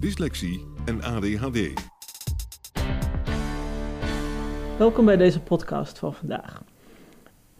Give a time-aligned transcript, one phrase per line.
[0.00, 1.72] dyslexie en ADHD.
[4.78, 6.62] Welkom bij deze podcast van vandaag.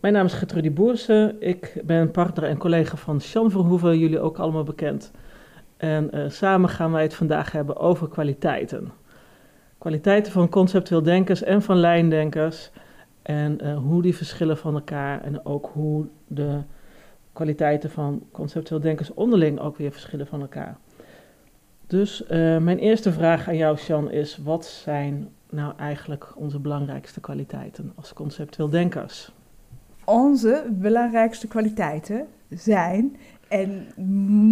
[0.01, 1.41] Mijn naam is Gertrudie Boersen.
[1.41, 5.11] Ik ben partner en collega van Jean Verhoeven, jullie ook allemaal bekend.
[5.77, 8.93] En uh, samen gaan wij het vandaag hebben over kwaliteiten.
[9.79, 12.71] Kwaliteiten van conceptueel denkers en van lijndenkers.
[13.23, 15.23] En uh, hoe die verschillen van elkaar.
[15.23, 16.61] En ook hoe de
[17.33, 20.79] kwaliteiten van conceptueel denkers onderling ook weer verschillen van elkaar.
[21.87, 27.21] Dus uh, mijn eerste vraag aan jou, Sean, is: wat zijn nou eigenlijk onze belangrijkste
[27.21, 29.33] kwaliteiten als conceptueel denkers?
[30.05, 33.17] Onze belangrijkste kwaliteiten zijn,
[33.49, 33.87] en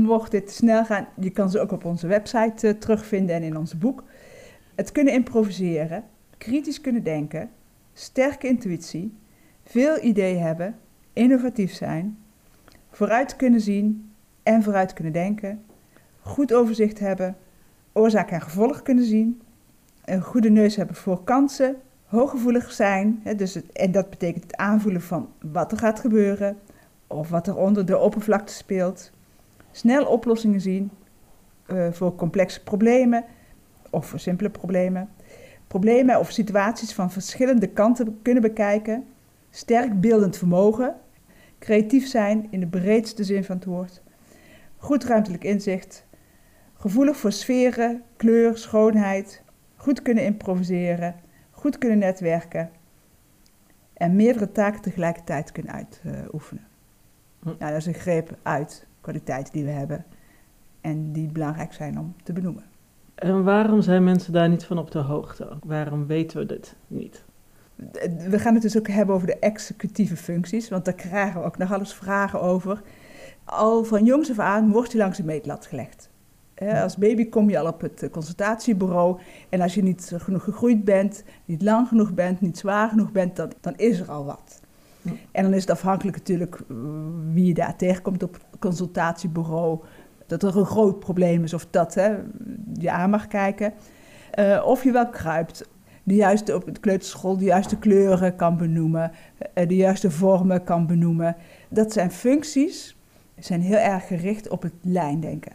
[0.02, 3.56] mocht dit snel gaan, je kan ze ook op onze website uh, terugvinden en in
[3.56, 4.04] ons boek.
[4.74, 6.04] Het kunnen improviseren,
[6.38, 7.50] kritisch kunnen denken,
[7.92, 9.16] sterke intuïtie,
[9.64, 10.76] veel ideeën hebben,
[11.12, 12.18] innovatief zijn,
[12.90, 15.62] vooruit kunnen zien en vooruit kunnen denken,
[16.24, 17.36] goed overzicht hebben,
[17.92, 19.42] oorzaak en gevolg kunnen zien,
[20.04, 25.02] een goede neus hebben voor kansen, hooggevoelig zijn, hè, dus en dat betekent het aanvoelen
[25.02, 26.56] van wat er gaat gebeuren
[27.06, 29.10] of wat er onder de oppervlakte speelt,
[29.70, 30.90] snel oplossingen zien
[31.66, 33.24] uh, voor complexe problemen
[33.90, 35.08] of voor simpele problemen,
[35.66, 39.04] problemen of situaties van verschillende kanten kunnen bekijken,
[39.50, 40.94] sterk beeldend vermogen,
[41.58, 44.02] creatief zijn in de breedste zin van het woord,
[44.76, 46.04] goed ruimtelijk inzicht,
[46.84, 49.42] gevoelig voor sferen, kleur, schoonheid,
[49.76, 51.14] goed kunnen improviseren,
[51.50, 52.70] goed kunnen netwerken
[53.94, 56.66] en meerdere taken tegelijkertijd kunnen uitoefenen.
[57.42, 57.46] Hm.
[57.46, 60.04] Nou, dat is een greep uit kwaliteiten die we hebben
[60.80, 62.64] en die belangrijk zijn om te benoemen.
[63.14, 65.48] En waarom zijn mensen daar niet van op de hoogte?
[65.62, 67.24] Waarom weten we dit niet?
[68.28, 71.58] We gaan het dus ook hebben over de executieve functies, want daar krijgen we ook
[71.58, 72.82] nog alles vragen over.
[73.44, 76.12] Al van jongs af aan wordt hij langs de meetlat gelegd.
[76.82, 81.24] Als baby kom je al op het consultatiebureau en als je niet genoeg gegroeid bent,
[81.44, 84.60] niet lang genoeg bent, niet zwaar genoeg bent, dan, dan is er al wat.
[85.32, 86.76] En dan is het afhankelijk natuurlijk eh,
[87.32, 89.78] wie je daar tegenkomt op het consultatiebureau,
[90.26, 92.16] dat er een groot probleem is of dat hè,
[92.78, 93.72] je aan mag kijken.
[94.38, 95.68] Uh, of je wel kruipt,
[96.02, 99.12] de juiste, op de kleuterschool de juiste kleuren kan benoemen,
[99.54, 101.36] de juiste vormen kan benoemen.
[101.68, 102.96] Dat zijn functies,
[103.38, 105.52] zijn heel erg gericht op het lijndenken.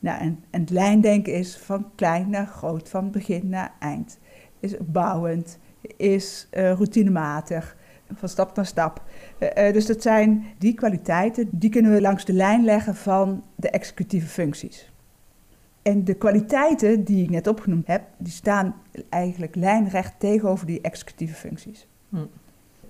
[0.00, 4.18] Nou, en, het lijndenken is van klein naar groot, van begin naar eind.
[4.60, 5.58] Is bouwend,
[5.96, 7.76] is uh, routinematig,
[8.14, 9.02] van stap naar stap.
[9.38, 13.44] Uh, uh, dus dat zijn die kwaliteiten, die kunnen we langs de lijn leggen van
[13.54, 14.92] de executieve functies.
[15.82, 18.74] En de kwaliteiten die ik net opgenoemd heb, die staan
[19.08, 21.86] eigenlijk lijnrecht tegenover die executieve functies.
[22.08, 22.24] Hm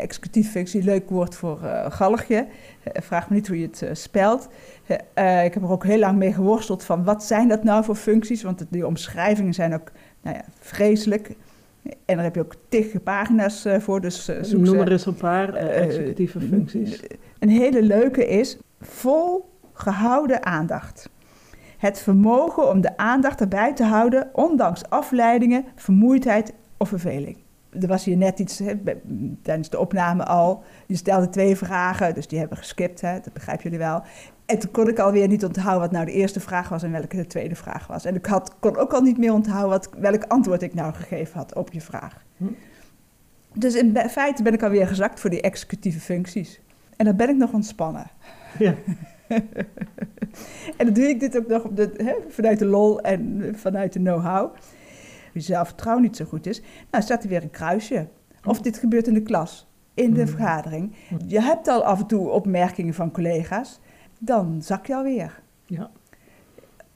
[0.00, 2.37] executieve functie, leuk woord voor uh, galgje.
[2.37, 4.49] Uh, vraag me niet hoe je het uh, spelt.
[5.44, 8.43] ik heb er ook heel lang mee geworsteld van wat zijn dat nou voor functies?
[8.43, 11.28] Want die omschrijvingen zijn ook nou ja, vreselijk.
[11.83, 14.00] En daar heb je ook tig pagina's voor.
[14.00, 17.00] Dus, zoek Noem er eens een paar executieve functies.
[17.38, 21.11] Een hele leuke is vol gehouden aandacht.
[21.78, 27.37] Het vermogen om de aandacht erbij te houden, ondanks afleidingen, vermoeidheid of verveling
[27.70, 28.75] er was hier net iets hè,
[29.43, 30.62] tijdens de opname al.
[30.87, 34.02] Je stelde twee vragen, dus die hebben we geskipt, hè, dat begrijpen jullie wel.
[34.46, 37.17] En toen kon ik alweer niet onthouden wat nou de eerste vraag was en welke
[37.17, 38.05] de tweede vraag was.
[38.05, 41.38] En ik had, kon ook al niet meer onthouden wat, welk antwoord ik nou gegeven
[41.38, 42.25] had op je vraag.
[42.37, 42.44] Hm.
[43.55, 46.61] Dus in feite ben ik alweer gezakt voor die executieve functies.
[46.96, 48.11] En dan ben ik nog ontspannen.
[48.58, 48.75] Ja.
[50.78, 53.93] en dan doe ik dit ook nog op de, hè, vanuit de lol en vanuit
[53.93, 54.55] de know-how
[55.32, 58.06] wie zelfvertrouwen niet zo goed is, nou staat er weer een kruisje.
[58.44, 60.29] Of dit gebeurt in de klas, in de mm.
[60.29, 60.93] vergadering.
[61.27, 63.81] Je hebt al af en toe opmerkingen van collega's,
[64.19, 65.43] dan zak je alweer.
[65.67, 65.91] Ja.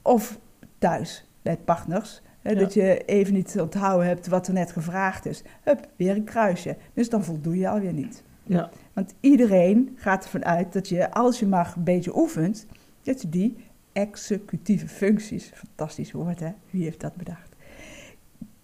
[0.01, 0.39] Of
[0.77, 2.21] thuis, bij partners.
[2.41, 2.59] Hè, Ja.
[2.59, 5.43] Dat je even niet onthouden hebt wat er net gevraagd is.
[5.63, 6.77] Hup, weer een kruisje.
[6.93, 8.23] Dus dan voldoe je alweer niet.
[8.43, 12.65] Ja, Want iedereen gaat ervan uit dat je, als je maar een beetje oefent,
[13.03, 13.55] dat je die
[13.93, 17.54] executieve functies, fantastisch woord hè, wie heeft dat bedacht?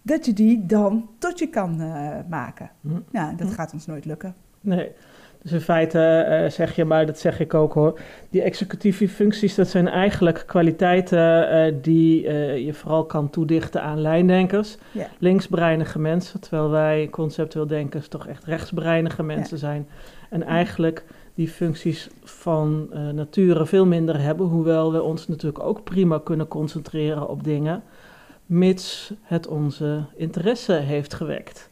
[0.01, 2.69] Dat je die dan tot je kan eh, maken.
[2.81, 2.89] Hm.
[3.11, 3.53] Nou, dat Hm.
[3.53, 4.35] gaat ons nooit lukken.
[4.61, 4.91] nee.
[5.43, 7.99] Dus in feite eh, zeg je, maar dat zeg ik ook hoor,
[8.29, 12.21] die executieve functies, dat zijn eigenlijk kwaliteiten eh, die
[12.65, 14.77] je vooral kan toedichten aan lijndenkers,
[15.19, 19.87] linksbreinige mensen, terwijl wij conceptueel denkers toch echt rechtsbreinige mensen zijn.
[20.29, 21.05] En eigenlijk
[21.35, 27.29] die functies van nature veel minder hebben, hoewel we ons natuurlijk ook prima kunnen concentreren
[27.29, 27.83] op dingen,
[28.51, 31.69] mits het onze interesse heeft gewekt.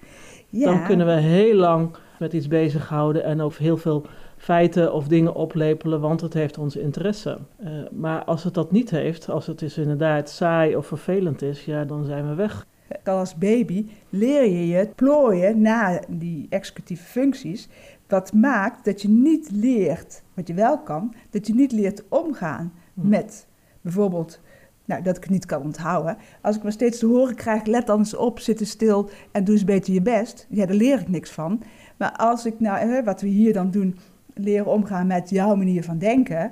[0.49, 4.05] Ja, Dan kunnen we heel lang met iets bezighouden en ook heel veel
[4.37, 7.37] feiten of dingen oplepelen, want het heeft onze interesse.
[7.57, 11.65] Eh, maar als het dat niet heeft, als het dus inderdaad saai of vervelend is,
[11.65, 12.65] ja, dan zijn we weg.
[13.03, 17.67] al als baby leer je je plooien na die executieve functies.
[18.07, 22.73] Wat maakt dat je niet leert, wat je wel kan, dat je niet leert omgaan
[22.93, 23.09] Hm.
[23.09, 23.47] met
[23.81, 24.39] bijvoorbeeld,
[24.89, 26.17] nou, dat ik het niet kan onthouden.
[26.41, 29.43] Als ik maar steeds te horen krijg, let dan eens op, zit eens stil en
[29.43, 30.47] doe eens beter je best.
[30.49, 31.61] Ja, daar leer ik niks van.
[31.97, 33.97] Maar als ik nou, wat we hier dan doen,
[34.33, 36.51] leren omgaan met jouw manier van denken.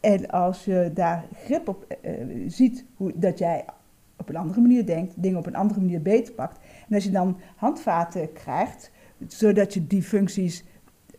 [0.00, 2.12] En als je daar grip op eh,
[2.46, 3.64] ziet, hoe, dat jij
[4.16, 6.58] op een andere manier denkt, dingen op een andere manier beter pakt.
[6.88, 8.90] En als je dan handvaten krijgt,
[9.26, 10.64] zodat je die functies,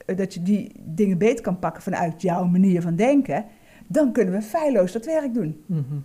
[0.06, 3.45] eh, dat je die dingen beter kan pakken vanuit jouw manier van denken,
[3.88, 5.63] dan kunnen we feilloos dat werk doen.
[5.65, 5.95] Mhm.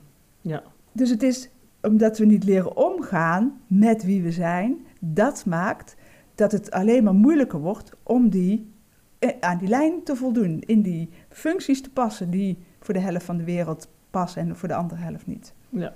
[0.43, 0.63] Ja,
[0.93, 1.51] Dus het is
[1.83, 5.97] omdat we niet leren omgaan met wie we zijn, dat maakt
[6.35, 8.73] dat het alleen maar moeilijker wordt om die,
[9.19, 13.25] eh, aan die lijn te voldoen, in die functies te passen die voor de helft
[13.25, 15.55] van de wereld passen en voor de andere helft niet.
[15.69, 15.93] ja.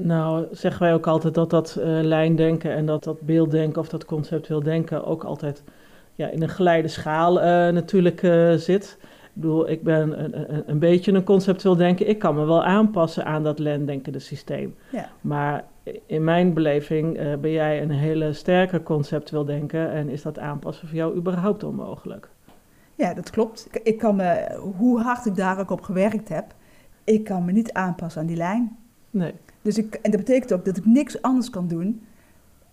[0.00, 4.04] Nou, zeggen wij ook altijd dat dat eh, lijndenken en dat dat beelddenken of dat
[4.04, 5.62] conceptueel denken ook altijd
[6.14, 8.20] ja, in een geleide schaal eh, natuurlijk
[8.60, 8.98] zit.
[9.38, 12.08] Ik bedoel, ik ben een, een, een beetje een conceptueel denken.
[12.08, 14.74] Ik kan me wel aanpassen aan dat lijndenkende systeem.
[14.90, 15.08] Ja.
[15.20, 15.64] Maar
[16.06, 20.88] in mijn beleving eh, ben jij een hele sterke conceptueel denken en is dat aanpassen
[20.88, 22.28] voor jou überhaupt onmogelijk.
[22.94, 23.68] Ja, dat klopt.
[23.70, 26.54] Ik, ik kan me, hoe hard ik daar ook op gewerkt heb,
[27.04, 28.76] ik kan me niet aanpassen aan die lijn.
[29.10, 29.34] Nee.
[29.62, 32.06] Dus ik, en dat betekent ook dat ik niks anders kan doen.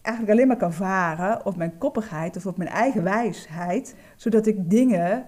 [0.01, 3.95] Eigenlijk alleen maar kan varen op mijn koppigheid of op mijn eigen wijsheid.
[4.15, 5.25] Zodat ik dingen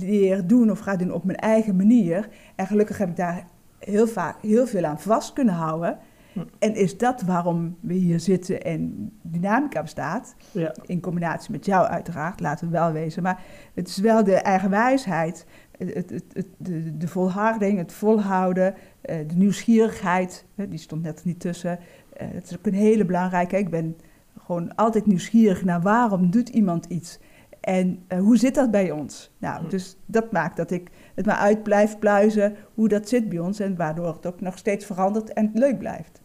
[0.00, 2.28] leer doen of ga doen op mijn eigen manier.
[2.54, 3.46] En gelukkig heb ik daar
[3.78, 5.98] heel vaak heel veel aan vast kunnen houden.
[6.32, 6.40] Hm.
[6.58, 10.34] En is dat waarom we hier zitten en dynamica bestaat.
[10.52, 13.22] Ja, In combinatie met jou uiteraard, laten we wel wezen.
[13.22, 13.42] Maar
[13.74, 15.46] het is wel de eigen wijsheid,
[15.78, 20.44] het, het, het, het- de, de volharding, het volhouden, eh, de nieuwsgierigheid.
[20.68, 21.78] Die stond net niet tussen.
[22.12, 23.58] Eh, Dat is ook een hele belangrijke.
[23.58, 23.96] Ik ben
[24.38, 27.18] gewoon altijd nieuwsgierig naar waarom doet iemand iets.
[27.66, 29.34] En eh, hoe zit dat bij ons?
[29.38, 29.68] Nou, Hm.
[29.68, 33.60] dus dat maakt dat ik het maar uit blijf pluizen hoe dat zit bij ons.
[33.60, 36.20] En waardoor het ook nog steeds verandert en leuk blijft.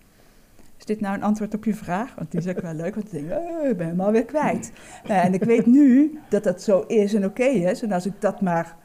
[0.78, 2.16] Is dit nou een antwoord op je vraag?
[2.16, 4.72] Want die is ook wel leuk, want ik denk, oh, ik ben hem alweer kwijt.
[5.08, 7.82] Nou, en ik weet nu dat dat zo is en oké is.
[7.82, 8.76] En als ik dat maar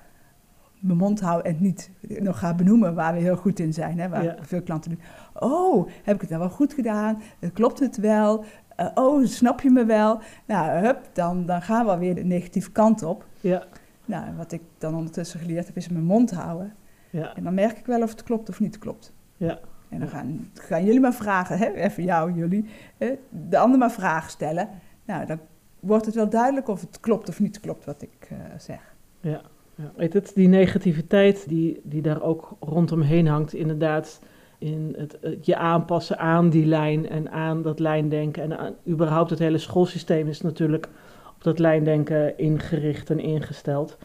[0.80, 3.98] mijn mond hou en niet nog ga benoemen waar we heel goed in zijn.
[3.98, 4.36] Hè, waar Ja.
[4.40, 5.00] veel klanten doen.
[5.34, 7.22] Oh, heb ik het nou wel goed gedaan?
[7.40, 8.44] Eh, Klopt het wel?
[8.76, 10.20] Eh, oh, snap je me wel?
[10.46, 13.26] Nou, hup, dan, dan gaan we alweer de negatieve kant op.
[13.40, 13.64] ja,
[14.04, 16.74] Nou, wat ik dan ondertussen geleerd heb, is mijn mond houden.
[17.10, 19.12] ja, En dan merk ik wel of het klopt of niet klopt.
[19.36, 19.58] ja.
[19.88, 21.72] En dan gaan, gaan jullie maar vragen, hè?
[21.72, 22.64] even jou, jullie,
[22.96, 23.14] hè?
[23.48, 24.68] de ander maar vragen stellen.
[25.04, 25.38] Nou, dan
[25.80, 28.94] wordt het wel duidelijk of het klopt of niet klopt wat ik eh, zeg.
[29.20, 29.40] Ja,
[29.74, 29.92] ja.
[29.96, 34.20] Weet het, die negativiteit die, die daar ook rondomheen hangt, inderdaad,
[34.66, 38.42] in het, het je aanpassen aan die lijn en aan dat lijndenken.
[38.42, 40.88] En aan, überhaupt het hele schoolsysteem is natuurlijk
[41.36, 43.96] op dat lijndenken ingericht en ingesteld.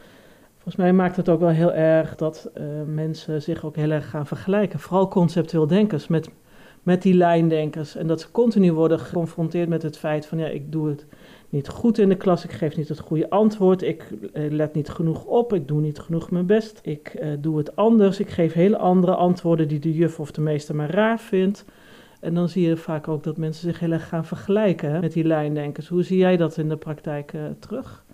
[0.53, 4.10] Volgens mij maakt het ook wel heel erg dat eh, mensen zich ook heel erg
[4.10, 4.80] gaan vergelijken.
[4.80, 6.30] Vooral conceptueel denkers met,
[6.84, 7.96] met die lijndenkers.
[7.96, 11.06] En dat ze continu worden geconfronteerd met het feit van ja, ik doe het
[11.51, 14.89] niet goed in de klas, ik geef niet het goede antwoord, ik eh, let niet
[14.89, 18.53] genoeg op, ik doe niet genoeg mijn best, ik eh, doe het anders, ik geef
[18.53, 21.65] hele andere antwoorden die de juf of de meester maar raar vindt.
[22.20, 25.13] En dan zie je vaak ook dat mensen zich heel erg gaan vergelijken hè, met
[25.13, 25.88] die lijndenkers.
[25.88, 28.05] Hoe zie jij dat in de praktijk eh, terug?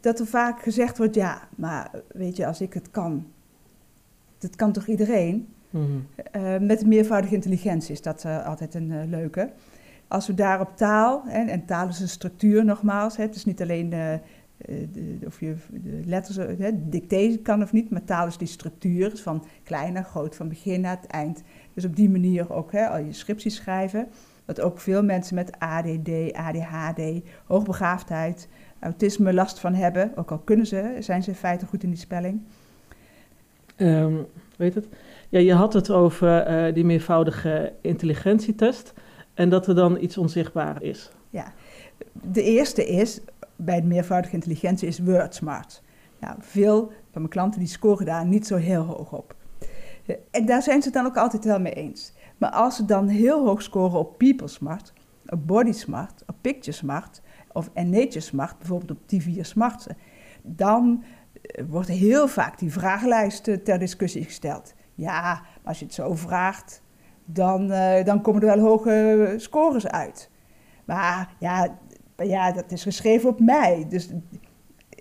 [0.00, 3.26] Dat er vaak gezegd wordt, ja, maar weet je, als ik het kan,
[4.38, 5.48] dat kan toch iedereen?
[5.70, 6.66] Mhm.
[6.66, 9.50] Met meervoudige intelligentie is dat altijd een leuke.
[10.08, 13.44] Als we daar op taal, hè, en taal is een structuur nogmaals, hè, het is
[13.44, 14.18] niet alleen eh,
[15.26, 19.44] of je de letters, eh, hè, kan of niet, maar taal is die structuur van
[19.64, 21.42] klein naar groot, van begin naar het eind.
[21.74, 24.08] Dus op die manier ook hè, al je scripties schrijven.
[24.44, 27.00] Dat ook veel mensen met ADD, ADHD,
[27.46, 28.48] hoogbegaafdheid,
[28.78, 30.12] autisme last van hebben.
[30.16, 32.40] Ook al kunnen ze, zijn ze in feite goed in die spelling.
[33.76, 34.14] Ehm,
[34.56, 34.88] weet het?
[35.28, 38.92] Ja, je had het over eh, die meervoudige intelligentietest
[39.36, 41.10] en dat er dan iets onzichtbaar is.
[41.30, 41.52] Ja,
[42.12, 43.20] de eerste is,
[43.56, 45.82] bij de meervoudige intelligentie, is WordSmart.
[46.20, 49.34] Nou, veel van mijn klanten die scoren daar niet zo heel hoog op.
[50.30, 52.12] En daar zijn ze het dan ook altijd wel mee eens.
[52.38, 54.92] Maar als ze dan heel hoog scoren op People Smart,
[55.26, 59.96] op Body Smart, op Picture Smart of en Smart, bijvoorbeeld op vier smarten,
[60.42, 64.74] dan eh, wordt heel vaak die vragenlijst ter discussie gesteld.
[64.94, 66.82] Ja, als je het zo vraagt,
[67.26, 70.30] dan, uh, dan komen er wel hoge scores uit.
[70.84, 71.78] Maar ja,
[72.16, 73.86] ja, dat is geschreven op mij.
[73.88, 74.10] Dus,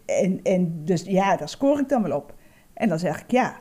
[0.05, 2.34] en, en, dus ja, daar scoor ik dan wel op.
[2.74, 3.55] En dan zeg ik ja.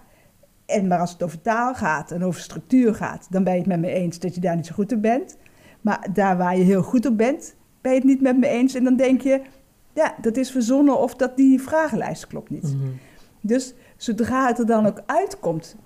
[0.66, 3.68] En, maar als het over taal gaat en over structuur gaat, dan ben je het
[3.68, 5.36] met me eens dat je daar niet zo goed op bent.
[5.80, 8.74] Maar daar waar je heel goed op bent, ben je het niet met me eens.
[8.74, 9.40] En dan denk je,
[9.94, 12.76] ja, dat is verzonnen of dat die vragenlijst klopt niet.
[12.76, 12.88] Mhm.
[13.40, 15.76] Dus zodra het er dan ook uitkomt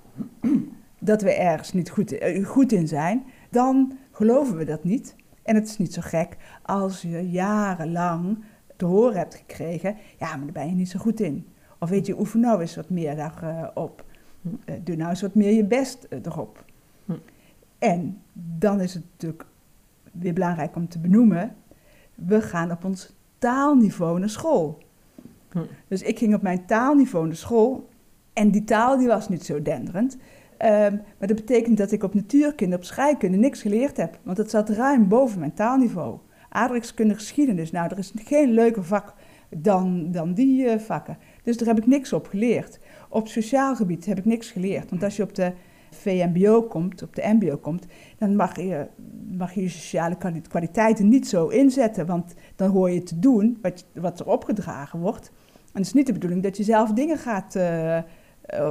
[0.98, 5.14] dat we ergens niet goed, eh, goed in zijn, dan geloven we dat niet.
[5.42, 8.44] En het is niet zo gek als je jarenlang
[8.76, 11.46] te horen hebt gekregen, ja, maar daar ben je niet zo goed in.
[11.78, 14.04] Of weet je, oefen nou eens wat meer daarop.
[14.42, 16.64] Uh, doe nou eens wat meer je best eh, erop.
[17.04, 17.12] Hm.
[17.78, 19.44] En dan is het natuurlijk
[20.12, 21.56] weer belangrijk om te benoemen,
[22.14, 24.78] we gaan op ons taalniveau naar school.
[25.50, 25.58] Hm.
[25.88, 27.88] Dus ik ging op mijn taalniveau naar school
[28.32, 30.16] en die taal die was niet zo denderend.
[30.58, 34.18] Ehm, maar dat betekent dat ik op natuurkunde, op scheikunde niks geleerd heb.
[34.22, 36.18] Want het zat ruim boven mijn taalniveau.
[36.48, 39.14] Aardrijkskunde, geschiedenis, nou, er is geen leuker vak
[39.48, 41.18] dan, dan die uh, vakken.
[41.42, 42.78] Dus daar heb ik niks op geleerd.
[43.08, 44.90] Op sociaal gebied heb ik niks geleerd.
[44.90, 45.52] Want als je op de
[45.90, 47.86] VMBO komt, op de MBO komt,
[48.18, 48.86] dan mag je
[49.36, 50.16] mag je, sociale
[50.48, 52.06] kwaliteiten niet zo inzetten.
[52.06, 55.32] Want dan hoor je te doen wat, wat er opgedragen wordt.
[55.54, 57.98] En het is niet de bedoeling dat je zelf dingen gaat uh,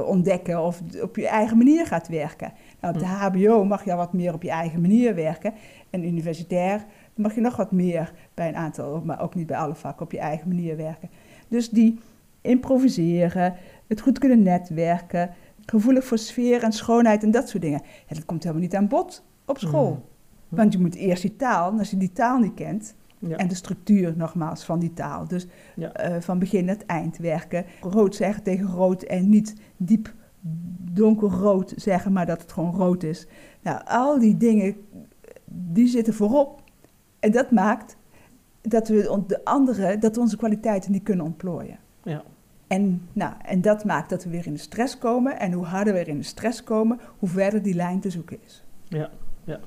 [0.06, 2.52] ontdekken of op je eigen manier gaat werken.
[2.80, 5.52] Nou, op de HBO mag je al wat meer op je eigen manier werken.
[5.90, 9.74] En universitair mag je nog wat meer bij een aantal, maar ook niet bij alle
[9.74, 11.10] vakken, op je eigen manier werken.
[11.48, 11.98] Dus die
[12.40, 13.54] improviseren,
[13.86, 15.30] het goed kunnen netwerken,
[15.66, 17.82] gevoelig voor sfeer en schoonheid en dat soort dingen.
[18.06, 19.90] Ja, dat komt helemaal niet aan bod op school.
[19.90, 20.02] Mm.
[20.48, 23.36] Want je moet eerst die taal, en als je die taal niet kent, Ja.
[23.36, 25.28] en de structuur nogmaals van die taal.
[25.28, 25.46] Dus
[25.76, 25.92] Ja.
[25.92, 27.64] eh, van begin naar het eind werken.
[27.80, 30.14] Rood zeggen tegen rood en niet diep
[30.92, 33.26] donkerrood zeggen, maar dat het gewoon rood is.
[33.62, 34.76] Nou, al die dingen,
[35.44, 36.62] die zitten voorop.
[37.20, 37.96] En dat maakt
[38.62, 41.78] dat we de andere, dat we onze kwaliteiten niet kunnen ontplooien.
[42.02, 42.22] Ja.
[42.66, 45.38] En, nou, en dat maakt dat we weer in de stress komen.
[45.38, 48.38] En hoe harder we weer in de stress komen, hoe verder die lijn te zoeken
[48.44, 48.64] is.
[48.88, 49.10] Ja,
[49.44, 49.60] ja.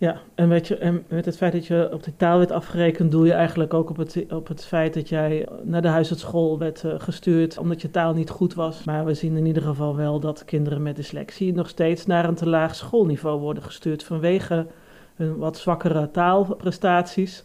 [0.00, 3.10] Ja, en, weet je, en met het feit dat je op de taal werd afgerekend,
[3.10, 6.84] doe je eigenlijk ook op het, op het feit dat jij naar de huisartschool werd
[6.84, 8.84] eh, gestuurd omdat je taal niet goed was.
[8.84, 12.34] Maar we zien in ieder geval wel dat kinderen met dyslexie nog steeds naar een
[12.34, 14.66] te laag schoolniveau worden gestuurd vanwege
[15.14, 17.44] hun wat zwakkere taalprestaties.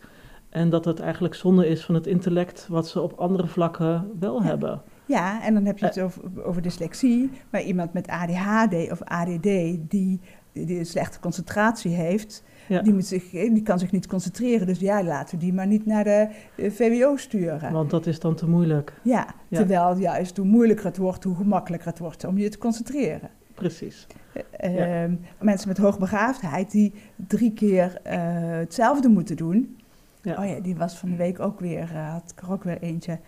[0.49, 4.41] En dat het eigenlijk zonde is van het intellect wat ze op andere vlakken wel
[4.41, 4.47] Ja.
[4.47, 4.81] hebben.
[5.05, 7.31] Ja, en dan heb je het over, over dyslexie.
[7.49, 9.43] Maar iemand met ADHD of ADD
[9.89, 10.19] die,
[10.63, 12.81] die een slechte concentratie heeft, Ja.
[12.81, 14.67] die, moet zich, die kan zich niet concentreren.
[14.67, 17.71] Dus ja, laten we die maar niet naar de eh, VWO sturen.
[17.71, 18.93] Want dat is dan te moeilijk.
[19.03, 19.57] Ja, Ja.
[19.57, 23.29] terwijl juist hoe moeilijker het wordt, hoe gemakkelijker het wordt om je te concentreren.
[23.53, 24.07] Precies.
[24.33, 24.41] Ja.
[24.57, 26.93] ehm, Mensen met hoogbegaafdheid die
[27.27, 28.17] drie keer eh,
[28.59, 29.77] hetzelfde moeten doen.
[30.21, 30.43] Ja.
[30.43, 33.19] Oh ja, die was van de week ook weer, had ik er ook weer eentje.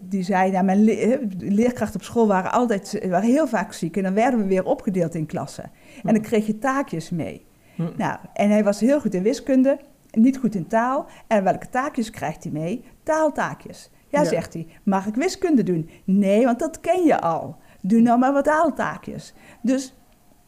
[0.00, 3.96] Die- zei, nou, mijn le- leerkrachten op school waren altijd waren heel vaak ziek.
[3.96, 5.70] En dan werden we weer opgedeeld in klassen.
[6.04, 7.46] En dan kreeg je taakjes mee.
[7.74, 7.82] Hm.
[7.96, 9.78] Nou, en hij was heel goed in wiskunde,
[10.10, 11.06] niet goed in taal.
[11.26, 12.84] En welke taakjes krijgt hij mee?
[13.02, 13.90] Taaltaakjes.
[14.08, 14.26] Ja, Ja.
[14.28, 14.66] zegt hij.
[14.82, 15.90] Mag ik wiskunde doen?
[16.04, 17.56] Nee, want dat ken je al.
[17.82, 19.34] Doe nou maar wat taaltaakjes.
[19.62, 19.94] Dus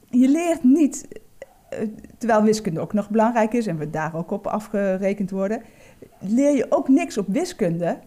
[0.08, 1.08] je leert niet,
[1.68, 1.78] eh,
[2.18, 5.62] terwijl wiskunde ook nog belangrijk is en we daar ook op afgerekend worden,
[6.20, 7.98] leer je ook niks op wiskunde.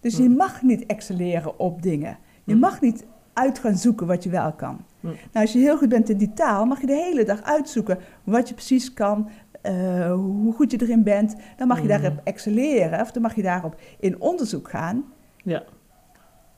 [0.00, 0.36] Dus je Hm.
[0.36, 2.18] mag niet excelleren op dingen.
[2.44, 2.58] Je Hm.
[2.58, 4.84] mag niet uit gaan zoeken wat je wel kan.
[5.00, 5.06] Hm.
[5.06, 7.98] Nou, als je heel goed bent in die taal, mag je de hele dag uitzoeken
[8.24, 9.28] wat je precies kan,
[9.62, 11.36] eh, hoe goed je erin bent.
[11.56, 15.04] Dan mag je daarop excelleren of dan mag je daarop in onderzoek gaan.
[15.44, 15.62] Ja.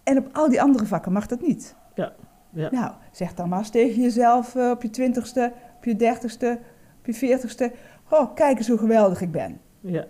[0.03, 1.77] En op al die andere vakken mag dat niet.
[1.95, 2.13] Ja,
[2.53, 2.69] ja.
[2.71, 6.59] Nou, zeg dan maar eens tegen jezelf eh, op je twintigste, op je dertigste,
[6.99, 7.73] op je veertigste.
[8.11, 9.61] Oh, kijk eens hoe geweldig ik ben.
[9.81, 10.05] Ja,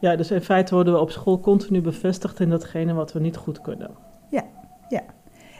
[0.00, 0.10] ja, ja.
[0.10, 3.36] Ja, dus in feite worden we op school continu bevestigd in datgene wat we niet
[3.36, 3.90] goed kunnen.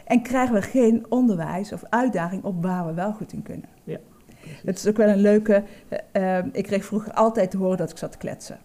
[0.09, 3.69] En krijgen we geen onderwijs of uitdaging op waar we wel goed in kunnen.
[3.83, 4.61] Precies.
[4.65, 5.63] Het is ook wel een leuke.
[6.11, 8.57] eh, eh, ik kreeg vroeger altijd te horen dat ik zat te kletsen.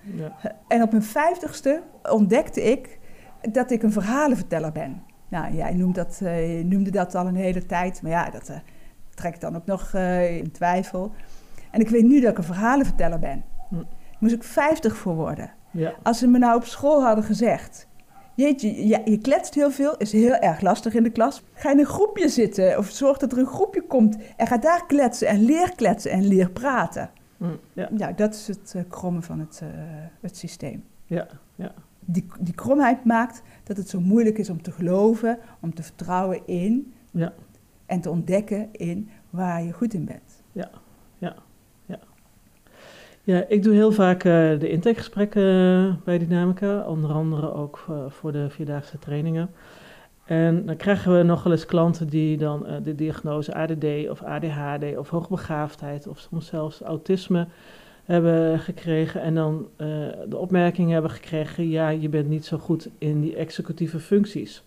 [0.00, 0.36] Ja.
[0.68, 2.98] En op mijn vijftigste ontdekte ik
[3.52, 5.02] dat ik een verhalenverteller ben.
[5.28, 8.56] Nou, jij noemt dat, eh, noemde dat al een hele tijd, maar ja, dat eh,
[9.14, 9.94] trek ik dan ook nog
[10.28, 11.12] in twijfel.
[11.70, 13.44] En ik weet nu dat ik een verhalenverteller ben.
[14.18, 15.50] Moest ik 50 voor worden.
[15.70, 15.94] Ja.
[16.02, 17.86] Als ze me nou op school hadden gezegd...
[18.34, 21.42] Jeetje, ja, je kletst heel veel, is heel erg lastig in de klas.
[21.52, 24.16] Ga in een groepje zitten of zorg dat er een groepje komt...
[24.36, 27.10] en ga daar kletsen en leer kletsen en leer praten.
[27.36, 27.44] Hm,
[27.96, 28.12] ja.
[28.12, 29.68] Dat is het uh, krommen van het, uh,
[30.20, 30.84] het systeem.
[31.04, 31.26] Ja.
[31.54, 31.72] Ja.
[32.00, 36.46] Die, die kromheid maakt dat het zo moeilijk is om te geloven, om te vertrouwen
[36.46, 36.92] in...
[37.10, 37.32] Ja.
[37.86, 40.42] en te ontdekken in waar je goed in bent.
[40.52, 40.70] Ja,
[41.18, 41.34] ja,
[43.28, 43.44] ja.
[43.48, 48.32] Ik doe heel vaak uh, de intakegesprekken uh, bij Dynamica, onder andere ook uh, voor
[48.32, 49.50] de vierdaagse trainingen.
[50.24, 54.96] En dan krijgen we nog wel eens klanten die dan de diagnose ADD of ADHD
[54.96, 57.46] of hoogbegaafdheid of soms zelfs autisme
[58.04, 59.20] hebben gekregen.
[59.20, 59.68] En dan
[60.28, 64.62] de opmerking hebben gekregen, ja, je bent niet zo goed in die executieve functies.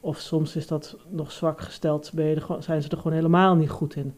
[0.00, 3.54] Of soms is dat nog zwak gesteld, ben je er, zijn ze er gewoon helemaal
[3.54, 4.14] niet goed in.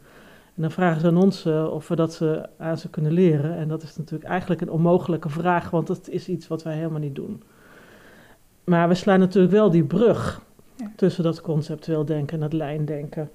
[0.57, 3.57] En dan vragen ze aan ons uh, of we dat uh, aan ze kunnen leren.
[3.57, 7.01] En dat is natuurlijk eigenlijk een onmogelijke vraag, want dat is iets wat wij helemaal
[7.01, 7.43] niet doen.
[8.65, 10.41] Maar we slaan natuurlijk wel die brug
[10.77, 10.93] ja.
[10.97, 13.31] tussen dat conceptueel denken en dat lijndenken.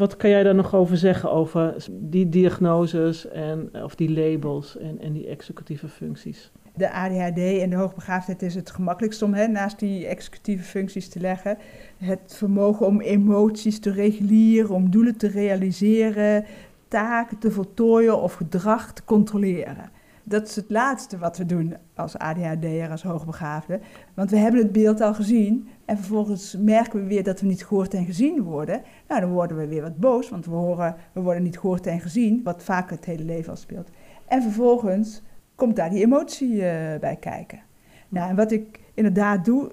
[0.00, 5.00] Wat kan jij daar nog over zeggen, over die diagnoses en, of die labels en,
[5.00, 6.50] en die executieve functies?
[6.74, 11.20] De ADHD en de hoogbegaafdheid is het gemakkelijkst om hè, naast die executieve functies te
[11.20, 11.58] leggen.
[11.96, 16.44] Het vermogen om emoties te reguleren, om doelen te realiseren,
[16.88, 19.90] taken te voltooien of gedrag te controleren.
[20.30, 23.80] Dat is het laatste wat we doen als ADHD'er, als hoogbegaafde.
[24.14, 27.64] Want we hebben het beeld al gezien en vervolgens merken we weer dat we niet
[27.64, 28.82] gehoord en gezien worden.
[29.08, 32.00] Nou, dan worden we weer wat boos, want we, horen, we worden niet gehoord en
[32.00, 33.90] gezien, wat vaak het hele leven al speelt.
[34.26, 35.22] En vervolgens
[35.54, 36.62] komt daar die emotie uh,
[37.00, 37.60] bij kijken.
[38.08, 39.70] Nou, en wat ik inderdaad doe,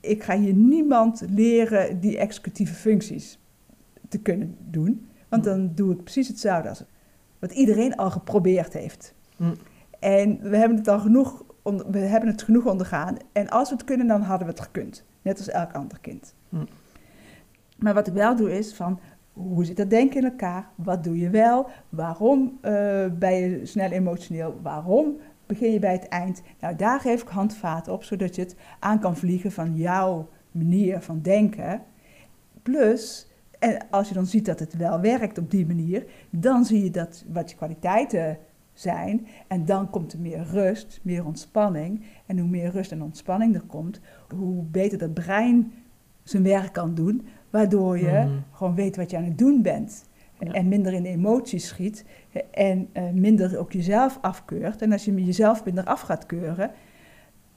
[0.00, 3.38] ik ga hier niemand leren die executieve functies
[4.08, 5.06] te kunnen doen.
[5.28, 6.84] Want dan doe ik precies hetzelfde als
[7.38, 9.14] wat iedereen al geprobeerd heeft.
[9.36, 9.54] Mm.
[10.02, 11.44] En we hebben het al genoeg,
[11.90, 13.16] we hebben het genoeg ondergaan.
[13.32, 15.04] En als we het kunnen, dan hadden we het gekund.
[15.22, 16.34] Net als elk ander kind.
[16.48, 16.66] Mm.
[17.78, 19.00] Maar wat ik wel doe is van,
[19.32, 20.68] hoe zit dat denken in elkaar?
[20.74, 21.66] Wat doe je wel?
[21.88, 22.70] Waarom uh,
[23.18, 24.58] ben je snel emotioneel?
[24.62, 26.42] Waarom begin je bij het eind?
[26.60, 31.00] Nou, daar geef ik handvaten op, zodat je het aan kan vliegen van jouw manier
[31.00, 31.82] van denken.
[32.62, 36.82] Plus, en als je dan ziet dat het wel werkt op die manier, dan zie
[36.82, 38.38] je dat wat je kwaliteiten
[38.72, 39.26] zijn.
[39.46, 42.04] En dan komt er meer rust, meer ontspanning.
[42.26, 44.00] En hoe meer rust en ontspanning er komt,
[44.34, 45.72] hoe beter dat brein
[46.22, 47.26] zijn werk kan doen.
[47.50, 48.30] Waardoor je Mhm.
[48.52, 50.04] gewoon weet wat je aan het doen bent.
[50.38, 50.52] Ja.
[50.52, 52.04] En minder in de emoties schiet.
[52.50, 54.82] En eh, minder ook jezelf afkeurt.
[54.82, 56.70] En als je jezelf minder af gaat keuren,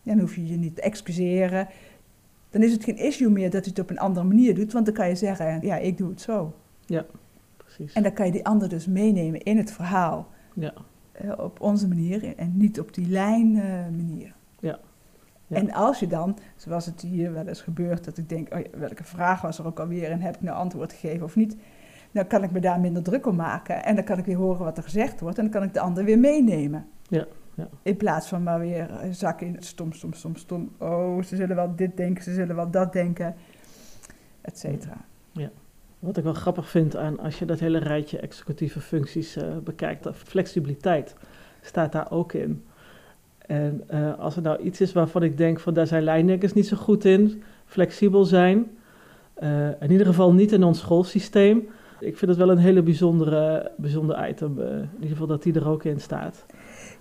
[0.04, 1.68] dan hoef je je niet te excuseren.
[2.50, 4.74] Dan is het geen issue meer dat je het op een andere manier doet.
[4.74, 6.54] Want dan kan je zeggen, ja, ik doe het zo.
[7.58, 7.94] Precies.
[7.94, 10.28] En dan kan je die ander dus meenemen in het verhaal.
[10.56, 10.74] ja.
[11.18, 14.34] Eh, op onze manier en niet op die lijn eh, manier.
[14.60, 14.80] Ja.
[15.48, 15.56] Ja.
[15.56, 18.78] En als je dan, zoals het hier wel eens gebeurt, dat ik denk, oh ja,
[18.78, 21.58] welke vraag was er ook alweer en heb ik nou antwoord gegeven of niet,
[22.12, 24.64] dan kan ik me daar minder druk om maken en dan kan ik weer horen
[24.64, 26.88] wat er gezegd wordt en dan kan ik de ander weer meenemen.
[27.08, 27.68] Ja, ja.
[27.82, 30.72] In plaats van maar weer eh, zakken in het stom, stom, stom, stom.
[30.78, 33.36] Oh, ze zullen wel dit denken, ze zullen wel dat denken,
[34.42, 34.98] et cetera.
[36.00, 40.08] Wat ik wel grappig vind aan als je dat hele rijtje executieve functies eh, bekijkt,
[40.14, 41.16] flexibiliteit
[41.62, 42.64] staat daar ook in.
[43.38, 46.68] En eh, als er nou iets is waarvan ik denk van daar zijn lijndenkers niet
[46.68, 48.72] zo goed in, flexibel zijn,
[49.34, 51.68] eh, in ieder geval niet in ons schoolsysteem.
[52.00, 55.68] Ik vind het wel een hele bijzondere, bijzonder item, in ieder geval dat die er
[55.68, 56.46] ook in staat.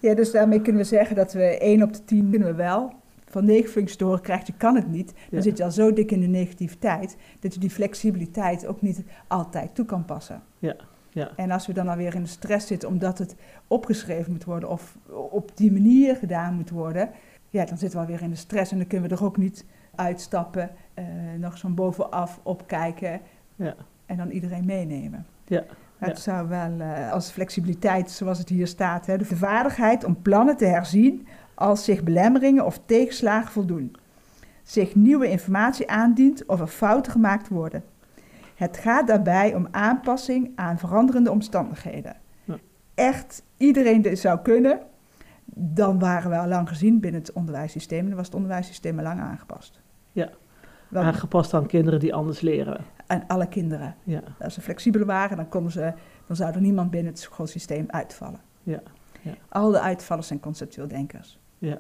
[0.00, 2.92] Ja, dus daarmee kunnen we zeggen dat we 1 op de 10 kunnen we wel.
[3.34, 5.06] Van 9 functies te horen krijgt, je kan het niet.
[5.06, 5.40] Dan Ja.
[5.40, 9.74] zit je al zo dik in de negativiteit dat je die flexibiliteit ook niet altijd
[9.74, 10.42] toe kan passen.
[10.58, 10.76] Ja,
[11.10, 11.30] ja.
[11.36, 13.34] En als we dan alweer in de stress zitten omdat het
[13.68, 14.96] opgeschreven moet worden of
[15.30, 17.10] op die manier gedaan moet worden,
[17.50, 19.64] ja, dan zitten we alweer in de stress en dan kunnen we er ook niet
[19.94, 21.04] uitstappen, eh,
[21.38, 23.20] nog zo'n bovenaf opkijken
[23.56, 23.74] Ja.
[24.06, 25.26] en dan iedereen meenemen.
[25.46, 25.64] Ja,
[25.98, 26.14] Maar ja.
[26.14, 30.56] Het zou wel eh, als flexibiliteit, zoals het hier staat, hè, de vaardigheid om plannen
[30.56, 33.96] te herzien als zich belemmeringen of tegenslagen voldoen.
[34.62, 37.84] Zich nieuwe informatie aandient of er fouten gemaakt worden.
[38.54, 42.16] Het gaat daarbij om aanpassing aan veranderende omstandigheden.
[42.44, 42.56] Ja.
[42.94, 44.80] Echt iedereen dit zou kunnen.
[45.56, 47.98] dan waren we al lang gezien binnen het onderwijssysteem.
[47.98, 49.80] En dan was het onderwijssysteem al lang aangepast.
[50.12, 50.30] Ja.
[50.88, 52.84] Want Aangepast aan kinderen die anders leren.
[53.06, 53.94] aan alle kinderen.
[54.02, 55.92] Ja, Als ze flexibeler waren, dan, konden ze,
[56.26, 58.40] dan zou er niemand binnen het schoolsysteem uitvallen.
[58.62, 58.80] ja,
[59.22, 59.32] ja.
[59.48, 61.38] Al de uitvallers zijn conceptueel denkers.
[61.66, 61.78] Ja,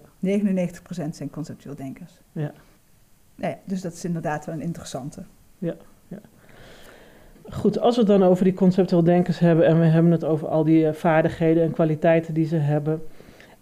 [1.06, 2.12] 99% zijn conceptueel denkers.
[2.32, 2.52] ja.
[3.36, 5.22] Nou ja, dus dat is inderdaad wel een interessante.
[7.50, 10.48] Goed, als we het dan over die conceptueel denkers hebben en we hebben het over
[10.48, 13.02] al die eh, vaardigheden en kwaliteiten die ze hebben,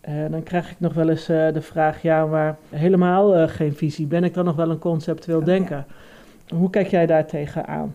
[0.00, 4.06] eh, dan krijg ik nog wel eens eh, de vraag, ja, maar helemaal geen visie.
[4.06, 5.52] Ben ik dan nog wel een conceptueel Oh, ja.
[5.52, 5.84] denker?
[6.48, 7.94] Hoe kijk jij daar tegenaan?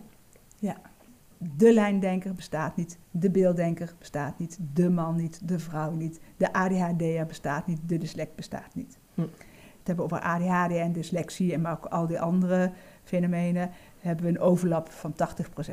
[1.38, 6.52] De lijndenker bestaat niet, de beelddenker bestaat niet, de man niet, de vrouw niet, de
[6.52, 8.98] ADHD'er bestaat niet, de dyslect bestaat niet.
[9.14, 9.20] Hm.
[9.78, 12.72] Het hebben over ADHD en dyslexie en maar ook al die andere
[13.04, 15.72] fenomenen hebben we een overlap van 80%.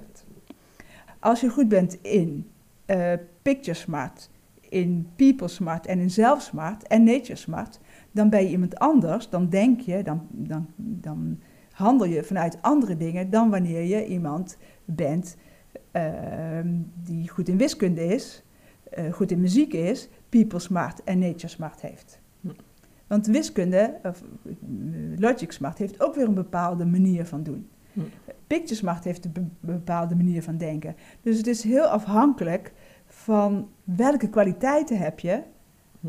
[1.20, 2.50] Als je goed bent in
[2.86, 4.30] eh, Picture Smart,
[4.70, 7.80] in People Smart en in Self Smart en Nature Smart,
[8.12, 11.40] dan ben je iemand anders, dan denk je, dan, dan, dan
[11.72, 15.38] handel je vanuit andere dingen dan wanneer je iemand bent
[17.04, 18.44] die goed in wiskunde is,
[18.92, 22.20] eh, goed in muziek is, People Smart en Nature Smart heeft.
[22.42, 22.48] Hm.
[23.08, 24.52] Want wiskunde, of eh,
[25.20, 27.68] Logic Smart, heeft ook weer een bepaalde manier van doen.
[27.94, 28.00] Hm.
[28.48, 30.96] Picture Smart heeft een be- bepaalde manier van denken.
[31.22, 32.74] Dus het is heel afhankelijk
[33.06, 35.42] van welke kwaliteiten heb je
[36.02, 36.08] Hm.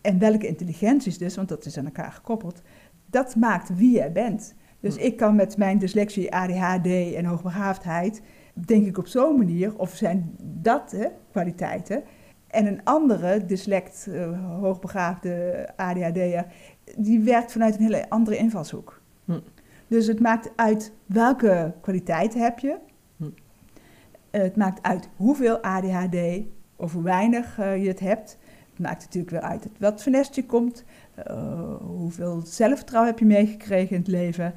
[0.00, 2.62] en welke intelligenties dus, want dat is aan elkaar gekoppeld.
[3.06, 4.54] Dat maakt wie jij bent.
[4.80, 5.02] Dus Hm.
[5.02, 8.22] ik kan met mijn dyslexie, ADHD en hoogbegaafdheid,
[8.64, 12.02] denk ik op zo'n manier, of zijn dat hè, kwaliteiten.
[12.48, 16.46] En een andere dyslect, eh, hoogbegaafde ADHD'er,
[16.96, 19.00] die werkt vanuit een hele andere invalshoek.
[19.24, 19.38] Hm.
[19.86, 22.76] Dus het maakt uit welke kwaliteiten heb je.
[23.16, 23.24] Hm.
[24.30, 26.16] Eh, Het maakt uit hoeveel ADHD
[26.76, 28.38] of hoe weinig eh, je het hebt.
[28.70, 30.84] Het maakt natuurlijk weer uit uit wat voor nest je komt.
[31.80, 34.54] hoeveel zelfvertrouwen heb je meegekregen in het leven.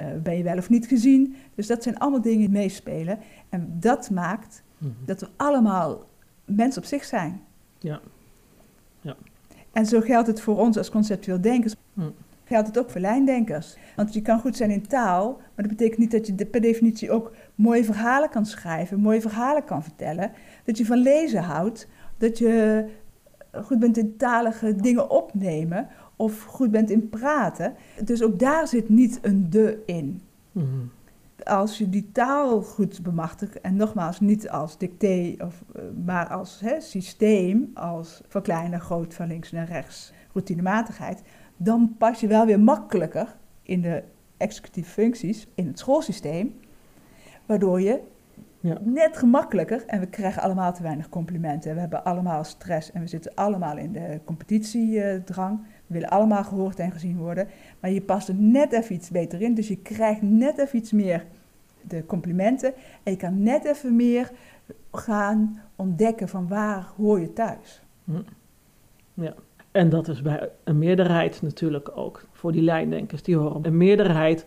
[0.00, 1.36] Eh, ben je wel of niet gezien.
[1.54, 3.18] Dus dat zijn allemaal dingen die meespelen.
[3.48, 4.90] En dat maakt Mhm.
[5.04, 6.04] dat we allemaal
[6.44, 7.40] mensen op zich zijn.
[7.78, 8.00] Ja.
[9.00, 9.16] Ja.
[9.72, 11.74] En zo geldt het voor ons als conceptueel denkers.
[11.94, 12.00] Hm.
[12.44, 13.76] Geldt het ook voor lijndenkers.
[13.96, 16.60] Want je kan goed zijn in taal, maar dat betekent niet dat je de- per
[16.60, 20.30] definitie ook mooie verhalen kan schrijven, mooie verhalen kan vertellen.
[20.64, 22.84] Dat je van lezen houdt, dat je
[23.64, 25.88] goed bent in talige dingen opnemen
[26.20, 27.74] of goed bent in praten.
[28.04, 30.20] Dus ook daar zit niet een de in
[30.52, 30.66] Mhm.
[31.44, 36.60] als je die taal goed bemachtigt, en nogmaals niet als dicté, of, eh, maar als
[36.60, 41.22] hè, systeem, als verkleinen, groot, van links naar rechts, routinematigheid,
[41.56, 44.02] dan pas je wel weer makkelijker in de
[44.36, 46.54] executieve functies in het schoolsysteem,
[47.46, 48.00] waardoor je
[48.62, 48.78] Ja.
[48.82, 53.06] net gemakkelijker, en we krijgen allemaal te weinig complimenten, we hebben allemaal stress en we
[53.06, 57.48] zitten allemaal in de competitiedrang, we willen allemaal gehoord en gezien worden,
[57.80, 59.54] maar je past er net even iets beter in.
[59.54, 61.24] Dus je krijgt net even iets meer
[61.80, 62.72] de complimenten.
[63.02, 64.30] En je kan net even meer
[64.92, 67.82] gaan ontdekken van waar hoor je thuis.
[69.70, 72.24] En dat is bij een meerderheid natuurlijk ook.
[72.32, 73.64] Voor die lijndenkers, die horen.
[73.64, 74.46] Een meerderheid,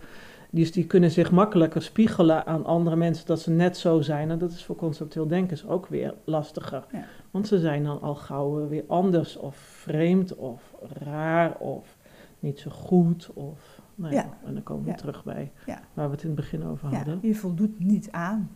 [0.49, 4.32] die, die kunnen zich makkelijker spiegelen aan andere mensen dat ze net zo zijn.
[4.32, 6.84] En dat is voor conceptueel denkers ook weer lastiger.
[6.91, 7.06] Ja.
[7.34, 11.98] Want ze zijn dan al gauw eh, weer anders of vreemd of raar of
[12.39, 13.30] niet zo goed.
[13.34, 14.38] Of, nou ja, Ja.
[14.46, 14.96] En dan komen we Ja.
[14.96, 15.52] terug bij
[15.93, 17.19] waar we het in het begin over Ja, hadden.
[17.22, 18.52] je voldoet niet aan,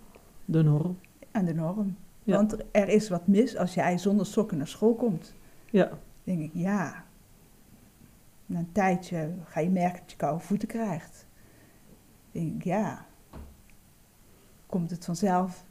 [0.45, 0.97] De norm.
[1.31, 1.95] aan de norm.
[2.23, 5.33] Want er is wat mis als jij zonder sokken naar school komt.
[5.69, 7.03] Ja, Dan denk ik, ja.
[8.45, 11.25] Na een tijdje ga je merken dat je koude voeten krijgt.
[12.31, 13.05] Dan denk ik, ja.
[14.65, 15.65] Komt het vanzelf,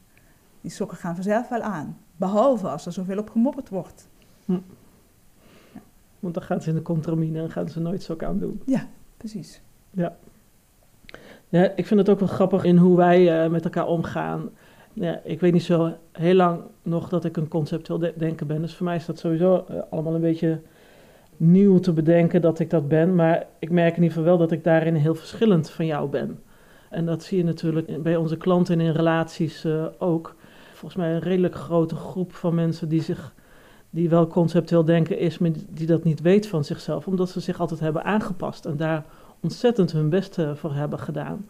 [0.61, 1.99] die sokken gaan vanzelf wel aan.
[2.17, 4.09] Behalve als er zoveel op gemopperd wordt.
[6.21, 8.63] want dan gaan ze in de contramine en gaan ze nooit zo aan doen.
[9.17, 9.61] Precies.
[11.49, 14.49] Ja, ik vind het ook wel grappig in hoe wij eh, met elkaar omgaan.
[14.93, 18.61] Ja, ik weet niet zo heel lang nog dat ik een conceptueel de- denken ben.
[18.61, 20.61] Dus voor mij is dat sowieso eh, allemaal een beetje
[21.37, 23.15] nieuw te bedenken dat ik dat ben.
[23.15, 26.41] Maar ik merk in ieder geval wel dat ik daarin heel verschillend van jou ben.
[26.91, 30.36] En dat zie je natuurlijk bij onze klanten en in relaties eh, ook.
[30.77, 33.33] Volgens mij een redelijk grote groep van mensen die zich
[33.91, 37.61] die wel conceptueel denken is, maar die- dat niet weet van zichzelf, omdat ze zich
[37.61, 39.05] altijd hebben aangepast en daar
[39.41, 41.47] ontzettend hun best eh, voor hebben gedaan.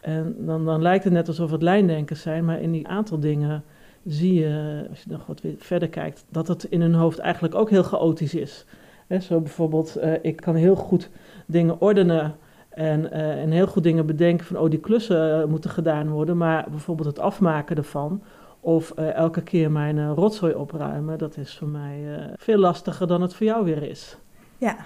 [0.00, 3.62] En dan, dan lijkt het net alsof het lijndenkers zijn, maar in die aantal dingen
[4.06, 7.70] zie je, als je nog wat verder kijkt, dat het in hun hoofd eigenlijk ook
[7.70, 8.64] heel chaotisch is.
[9.06, 11.10] Hè, zo bijvoorbeeld, eh, ik kan heel goed
[11.46, 12.34] dingen ordenen
[12.68, 16.66] en, eh, en heel goed dingen bedenken van, oh, die klussen moeten gedaan worden, maar
[16.70, 18.22] bijvoorbeeld het afmaken ervan,
[18.60, 23.06] Of eh, elke keer mijn uh, rotzooi opruimen, dat is voor mij uh, veel lastiger
[23.06, 24.18] dan het voor jou weer is.
[24.58, 24.76] Ja,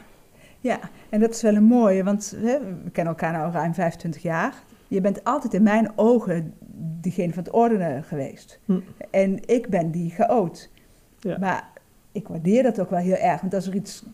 [0.61, 0.79] ja.
[1.09, 4.55] en dat is wel een mooie, want hè, we kennen elkaar nu ruim 25 jaar.
[4.89, 6.55] Je bent altijd in mijn ogen
[7.01, 8.61] diegene van het ordenen geweest.
[8.65, 8.81] Hm.
[9.11, 10.71] En ik ben die chaot.
[11.19, 11.39] Ja.
[11.39, 11.71] Maar
[12.13, 14.05] ik waardeer dat ook wel heel erg, want als er iets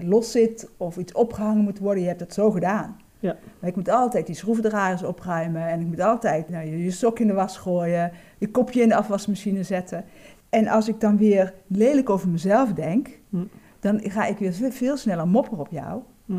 [0.00, 2.96] los zit of iets opgehangen moet worden, je hebt het zo gedaan.
[3.20, 3.36] Ja.
[3.58, 7.18] Maar ik moet altijd die schroevendraaiers opruimen en ik moet altijd nou, je, je sok
[7.18, 10.04] in de was gooien, je kopje in de afwasmachine zetten.
[10.48, 13.44] En als ik dan weer lelijk over mezelf denk, hm.
[13.80, 16.02] dan ga ik weer veel sneller mopperen op jou.
[16.26, 16.38] Hm.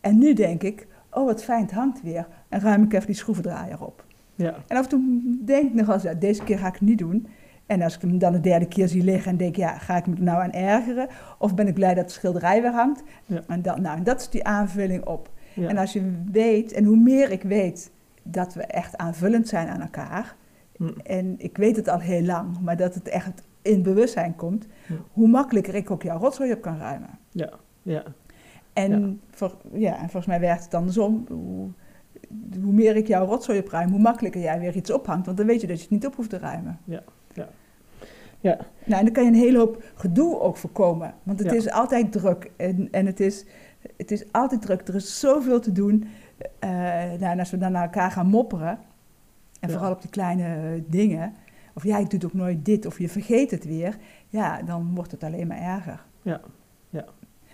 [0.00, 2.26] En nu denk ik, oh wat fijn, het hangt weer.
[2.48, 4.04] En ruim ik even die schroevendraaier op.
[4.34, 4.54] Ja.
[4.66, 5.02] En af en toe
[5.44, 7.26] denk ik nog eens, ja, deze keer ga ik het niet doen.
[7.66, 10.06] En als ik hem dan de derde keer zie liggen en denk, ja, ga ik
[10.06, 11.08] me er nou aan ergeren?
[11.38, 13.02] Of ben ik blij dat de schilderij weer hangt?
[13.26, 13.42] Ja.
[13.46, 15.30] En, dan, nou, en dat is die aanvulling op.
[15.56, 17.90] En als je weet, en hoe meer ik weet
[18.22, 20.36] dat we echt aanvullend zijn aan elkaar,
[20.76, 20.88] hm.
[21.02, 24.92] en ik weet het al heel lang, maar dat het echt in bewustzijn komt, hm.
[25.12, 27.18] hoe makkelijker ik ook jouw rotzooi op kan ruimen.
[27.30, 27.50] Ja,
[27.82, 28.02] ja.
[28.72, 29.14] En, ja.
[29.30, 31.24] Voor, ja, en volgens mij werkt het andersom.
[31.28, 31.68] Hoe,
[32.62, 35.60] hoe meer ik jouw rotzooi opruim, hoe makkelijker jij weer iets ophangt, want dan weet
[35.60, 36.78] je dat je het niet op hoeft te ruimen.
[36.84, 37.48] Ja, ja.
[38.40, 38.58] Ja.
[38.84, 41.14] Nou, en dan kan je een hele hoop gedoe ook voorkomen.
[41.22, 43.46] Want het is altijd druk en, en het is
[43.96, 46.08] het is altijd druk, er is zoveel te doen.
[46.64, 48.78] Uh, nou, en als we dan naar elkaar gaan mopperen,
[49.60, 51.34] en vooral op die kleine dingen,
[51.74, 53.96] of jij doet ook nooit dit, of je vergeet het weer,
[54.28, 56.04] ja, dan wordt het alleen maar erger.
[56.22, 56.40] Ja,
[56.90, 57.04] ja.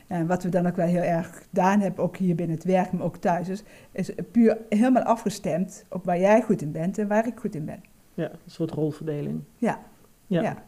[0.07, 2.93] En wat we dan ook wel heel erg gedaan hebben, ook hier binnen het werk,
[2.93, 3.63] maar ook thuis, is,
[3.93, 7.65] is puur helemaal afgestemd op waar jij goed in bent en waar ik goed in
[7.65, 7.83] ben.
[8.15, 9.41] Ja, een soort rolverdeling.
[9.57, 9.81] Ja.
[10.27, 10.43] Ja.
[10.43, 10.63] ja.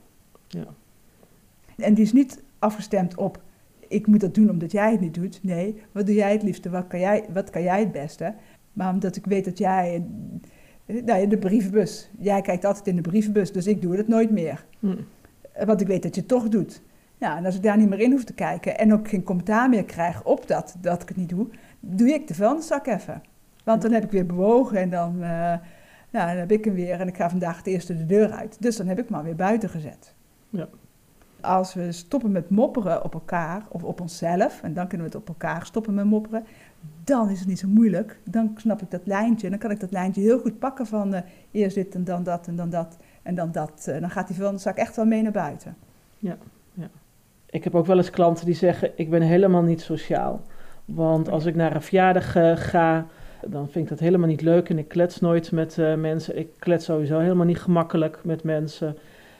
[0.48, 0.66] ja.
[1.76, 3.40] En die is niet afgestemd op
[3.88, 5.40] ik moet dat doen omdat jij het niet doet.
[5.42, 6.70] Nee, wat doe jij het liefste?
[6.70, 8.34] Wat kan jij, wat kan jij het beste?
[8.72, 10.04] Maar omdat ik weet dat jij...
[11.04, 12.10] Nou, de brievenbus.
[12.18, 14.64] Jij kijkt altijd in de brievenbus, dus ik doe het nooit meer.
[14.78, 14.96] Hm.
[15.64, 16.82] Want ik weet dat je het toch doet.
[17.18, 19.68] Ja, en als ik daar niet meer in hoef te kijken en ook geen commentaar
[19.68, 21.46] meer krijg op dat, dat ik het niet doe,
[21.80, 23.22] doe ik de vuilniszak even.
[23.64, 25.20] Want dan heb ik weer bewogen en dan, uh,
[26.10, 28.56] nou, dan heb ik hem weer en ik ga vandaag het eerste de deur uit.
[28.60, 30.14] Dus dan heb ik hem maar weer buiten gezet.
[30.50, 30.68] Ja
[31.40, 35.22] als we stoppen met mopperen op elkaar of op onszelf, en dan kunnen we het
[35.22, 36.44] op elkaar stoppen met mopperen,
[37.04, 38.18] dan is het niet zo moeilijk.
[38.24, 39.50] Dan snap ik dat lijntje.
[39.50, 41.20] Dan kan ik dat lijntje heel goed pakken van uh,
[41.50, 43.86] eerst dit en dan dat en dan dat en dan dat.
[43.88, 45.76] Uh, dan gaat die vuilniszak echt wel mee naar buiten.
[46.18, 46.36] Ja,
[46.74, 46.88] ja.
[47.50, 50.40] Ik heb ook wel eens klanten die zeggen, ik ben helemaal niet sociaal.
[50.84, 53.06] Want als ik naar een verjaardag uh, ga,
[53.46, 56.38] dan vind ik dat helemaal niet leuk en ik klets nooit met mensen.
[56.38, 58.96] Ik klets sowieso helemaal niet gemakkelijk met mensen.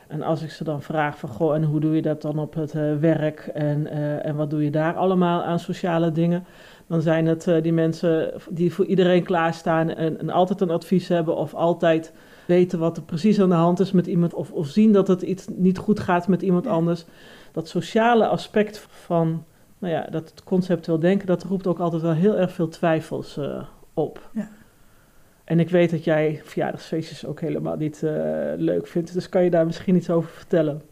[0.09, 2.55] En als ik ze dan vraag van, goh, en hoe doe je dat dan op
[2.55, 6.45] het uh, werk en, uh, en wat doe je daar allemaal aan sociale dingen,
[6.87, 11.09] dan zijn het uh, die mensen die voor iedereen klaarstaan en, en altijd een advies
[11.09, 12.13] hebben of altijd
[12.47, 15.23] weten wat er precies aan de hand is met iemand of, of zien dat het
[15.23, 17.05] iets niet goed gaat met iemand anders.
[17.53, 19.45] Dat sociale aspect van,
[19.79, 23.41] nou ja, dat conceptueel denken, dat roept ook altijd wel heel erg veel twijfels
[23.95, 24.31] op.
[24.33, 24.49] Ja.
[25.49, 28.11] En ik weet dat jij verjaardagsfeestjes ook helemaal niet uh,
[28.57, 29.13] leuk vindt.
[29.13, 30.83] Dus kan je daar misschien iets over vertellen?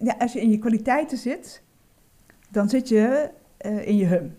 [0.00, 1.62] Ja, als je in je kwaliteiten zit,
[2.50, 3.30] dan zit je
[3.66, 4.34] uh, in je hum.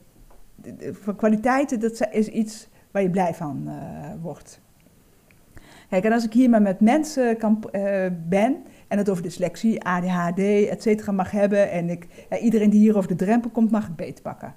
[0.92, 3.74] Van kwaliteiten, dat is iets waar je blij van uh,
[4.22, 4.60] wordt.
[5.90, 7.64] Kijk, en als ik hier maar met mensen kan,
[8.28, 11.72] ben en het over dyslexie, ADHD, et cetera mag hebben...
[11.72, 12.08] en ik,
[12.42, 14.54] iedereen die hier over de drempel komt, mag ik beetpakken.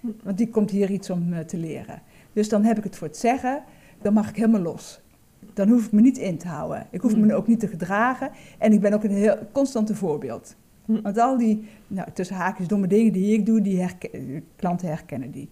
[0.00, 0.08] Hm.
[0.22, 2.02] Want die komt hier iets om te leren.
[2.32, 3.62] Dus dan heb ik het voor het zeggen
[4.06, 5.00] dan mag ik helemaal los.
[5.54, 6.86] Dan hoef ik me niet in te houden.
[6.90, 7.30] Ik hoef me hmm.
[7.30, 8.30] ook niet te gedragen.
[8.58, 10.56] En ik ben ook een heel constante voorbeeld.
[10.84, 11.02] Hmm.
[11.02, 13.86] Want al die, nou, tussen haakjes, domme dingen die ik doe, die
[14.56, 15.48] klanten herkennen die.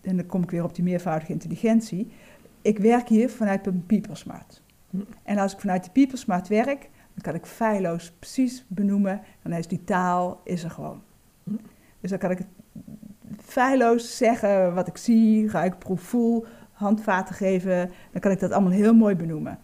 [0.00, 2.10] En dan kom ik weer op die meervoudige intelligentie.
[2.62, 4.62] Ik werk hier vanuit een PeopleSmart.
[4.90, 5.06] Hmm.
[5.22, 9.20] En als ik vanuit die PeopleSmart werk, dan kan ik feilloos precies benoemen.
[9.42, 11.02] Dan is die taal is er gewoon.
[12.00, 12.40] Dus dan kan ik
[13.40, 16.46] feilloos zeggen wat ik zie, ruik, proef, voel,
[16.78, 19.58] handvaten geven, dan kan ik dat allemaal heel mooi benoemen.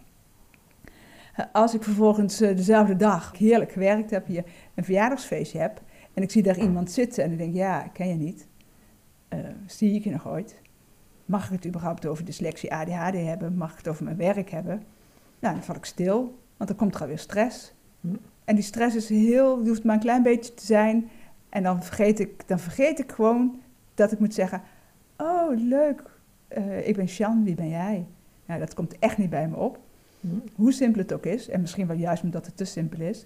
[1.51, 4.43] Als ik vervolgens eh, dezelfde dag heerlijk gewerkt heb, hier
[4.75, 5.81] een verjaardagsfeestje heb,
[6.13, 8.47] en ik zie daar iemand zitten en ik denk, ja, ken je niet.
[9.29, 10.61] Uh, zie ik je nog ooit?
[11.25, 13.57] Mag ik het überhaupt over dyslexie, ADHD hebben?
[13.57, 14.83] Mag ik het over mijn werk hebben?
[15.39, 17.73] Nou, dan val ik stil, want dan komt er alweer stress.
[18.01, 18.07] Hm.
[18.45, 21.09] En die stress is heel, die hoeft maar een klein beetje te zijn.
[21.49, 23.61] En dan vergeet ik, dan vergeet ik gewoon
[23.93, 24.61] dat ik moet zeggen,
[25.17, 26.14] oh leuk,
[26.57, 28.05] uh, ik ben Sjan, wie ben jij?
[28.45, 29.79] Nou, dat komt echt niet bij me op.
[30.21, 30.27] Hm.
[30.55, 33.25] Hoe simpel het ook is, en misschien wel juist omdat het te simpel is.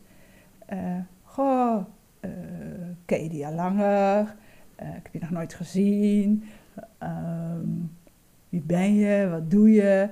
[0.74, 1.86] Uh, goh,
[2.22, 2.32] uh,
[3.06, 4.36] ken je die al langer?
[4.76, 6.44] ik heb je nog nooit gezien.
[6.98, 7.68] Ehm,
[8.50, 9.28] wie ben je?
[9.30, 10.10] Wat doe je?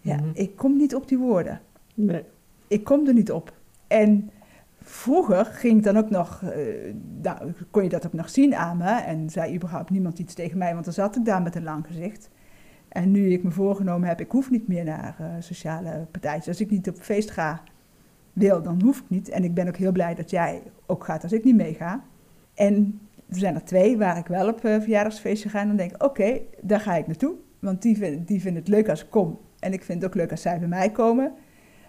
[0.00, 0.24] Ja, hm.
[0.32, 1.60] ik kom niet op die woorden.
[1.94, 2.24] Nee.
[2.68, 3.52] ik kom er niet op.
[3.86, 4.30] En
[4.84, 6.42] vroeger ging ik dan ook nog,
[7.22, 8.90] nou, kon je dat ook nog zien aan me.
[8.90, 11.86] En zei überhaupt niemand iets tegen mij, want dan zat ik daar met een lang
[11.86, 12.30] gezicht.
[12.94, 16.48] En nu ik me voorgenomen heb, ik hoef niet meer naar uh, sociale partijtjes.
[16.48, 17.62] Als ik niet op feest ga,
[18.32, 19.28] wil, dan hoef ik niet.
[19.28, 22.04] En ik ben ook heel blij dat jij ook gaat als ik niet meega.
[22.54, 25.60] En er zijn er twee waar ik wel op uh, verjaardagsfeestje ga.
[25.60, 27.34] En dan denk ik, oké, daar ga ik naartoe.
[27.58, 29.38] Want die, die vinden het leuk als ik kom.
[29.58, 31.32] En ik vind het ook leuk als zij bij mij komen.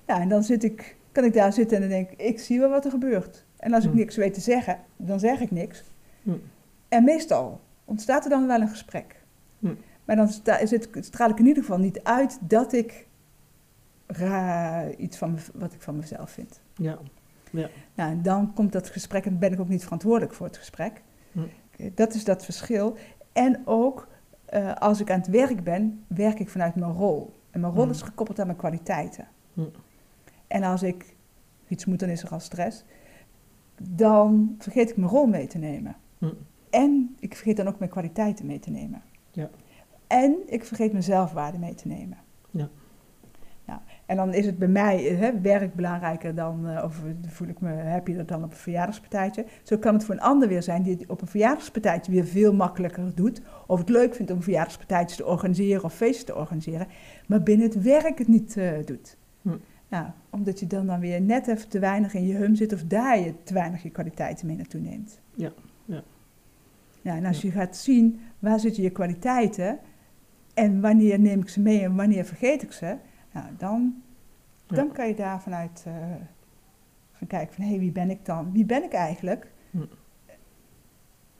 [0.07, 2.59] Ja, en dan zit ik, kan ik daar zitten en dan denk ik, ik zie
[2.59, 3.45] wel wat er gebeurt.
[3.57, 3.95] En als ik Hm.
[3.97, 5.83] niks weet te zeggen, dan zeg ik niks.
[6.23, 6.31] Hm.
[6.89, 9.15] En meestal ontstaat er dan wel een gesprek.
[9.59, 9.73] Hm.
[10.05, 13.07] Maar dan sta, zit, straal ik in ieder geval niet uit dat ik
[14.07, 16.59] ra, iets van wat ik van mezelf vind.
[16.75, 16.97] Ja.
[17.93, 20.57] Nou, en dan komt dat gesprek en dan ben ik ook niet verantwoordelijk voor het
[20.57, 21.01] gesprek.
[21.77, 22.97] Eh, Dat is dat verschil.
[23.33, 24.07] En ook
[24.45, 27.33] eh, als ik aan het werk ben, werk ik vanuit mijn rol.
[27.51, 29.27] En mijn rol is gekoppeld aan mijn kwaliteiten.
[30.55, 31.15] En als ik
[31.67, 32.83] iets moet, dan is er al stress.
[33.81, 35.95] Dan vergeet ik mijn rol mee te nemen.
[36.17, 36.33] Hm.
[36.69, 39.01] En ik vergeet dan ook mijn kwaliteiten mee te nemen.
[39.31, 39.49] Ja.
[40.07, 42.17] En ik vergeet mijn zelfwaarde mee te nemen.
[42.51, 42.69] Ja.
[43.65, 47.47] Nou, en dan is het bij mij eh, hè, werk belangrijker dan, eh, of voel
[47.47, 49.45] ik me happier dan op een verjaardagspartijtje.
[49.63, 52.53] Zo kan het voor een ander weer zijn die het op een verjaardagspartijtje weer veel
[52.53, 53.41] makkelijker doet.
[53.67, 56.87] Of het leuk vindt om verjaardagspartijtjes te organiseren of feesten te organiseren.
[57.27, 59.17] Maar binnen het werk het niet eh, doet.
[59.87, 62.83] Nou, omdat je dan, dan weer net even te weinig in je hum zit of
[62.83, 65.19] daar je te weinig je kwaliteiten mee naartoe neemt.
[65.35, 65.51] Ja,
[65.85, 66.03] ja.
[67.01, 69.79] Ja, en als je gaat zien waar zitten je kwaliteiten
[70.53, 72.97] en wanneer neem ik ze mee en wanneer vergeet ik ze,
[73.33, 74.03] nou, dan,
[74.67, 74.75] Ja.
[74.75, 75.93] dan kan je daar vanuit eh,
[77.11, 78.51] gaan kijken van hé, hey, wie ben ik dan?
[78.51, 79.51] Wie ben ik eigenlijk?
[79.71, 79.77] Hm.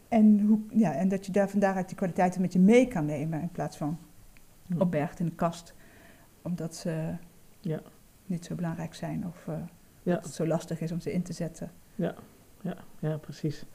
[0.08, 3.06] En, hoe, ja, en dat je daar van daaruit die kwaliteiten met je mee kan
[3.06, 3.98] nemen in plaats van
[4.68, 4.82] Hm.
[4.82, 5.74] opbergt in de kast,
[6.42, 7.14] omdat ze
[7.60, 7.82] Ja.
[8.26, 9.56] Niet zo belangrijk zijn of eh,
[10.04, 10.14] Ja.
[10.14, 11.72] dat het zo lastig is om ze in te zetten.
[11.96, 12.16] Ja,
[13.00, 13.66] ja, precies.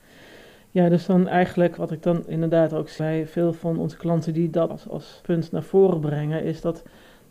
[0.71, 4.51] Ja, dus dan eigenlijk, wat ik dan inderdaad ook bij veel van onze klanten die
[4.51, 6.83] dat als, als punt naar voren brengen, is dat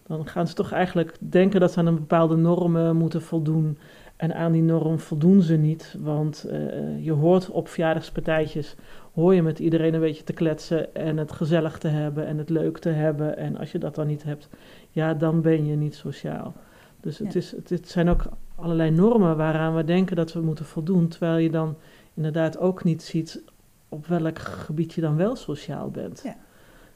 [0.10, 3.78] dan gaan ze toch eigenlijk denken dat ze aan een bepaalde normen moeten voldoen.
[4.16, 8.76] En aan die norm voldoen ze niet, want eh, je hoort op verjaardagspartijtjes,
[9.14, 12.50] hoor je met iedereen een beetje te kletsen en het gezellig te hebben en het
[12.50, 13.38] leuk te hebben.
[13.38, 14.50] En als je dat dan niet hebt,
[14.90, 16.54] ja, dan ben je niet sociaal.
[17.02, 17.40] Dus het, Ja.
[17.40, 18.24] is, het, het zijn ook
[18.56, 21.76] allerlei normen waaraan we denken dat we moeten voldoen, terwijl je dan
[22.14, 23.44] inderdaad ook niet ziet
[23.90, 26.22] op welk gebied je dan wel sociaal bent.
[26.24, 26.38] Ja.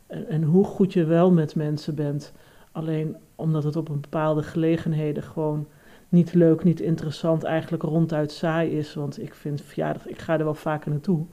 [0.08, 2.34] En, en hoe goed je wel met mensen bent.
[2.72, 5.68] Alleen omdat het op een bepaalde gelegenheden gewoon
[6.10, 8.94] niet leuk, niet interessant, eigenlijk ronduit saai is.
[8.94, 11.26] Want ik vind verjaardag, ik ga er wel vaker naartoe.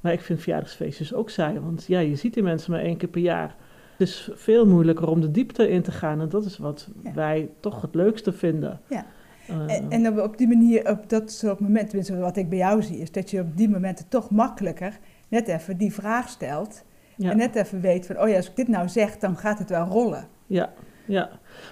[0.00, 1.60] Maar ik vind verjaardagsfeestjes ook saai.
[1.60, 3.56] Want ja, je ziet die mensen maar één keer per jaar.
[4.04, 6.20] Is veel moeilijker om de diepte in te gaan.
[6.20, 7.12] En dat is wat Ja.
[7.14, 8.80] wij toch het leukste vinden.
[8.88, 9.06] Ja.
[9.48, 12.98] Eh, En, en op, die manier, op dat soort momenten, wat ik bij jou zie,
[12.98, 16.84] is dat je op die momenten toch makkelijker net even die vraag stelt.
[17.16, 17.30] ja.
[17.30, 19.70] En net even weet van, oh ja, als ik dit nou zeg, dan gaat het
[19.70, 20.26] wel rollen.
[20.46, 20.72] Ja,
[21.06, 21.30] ja.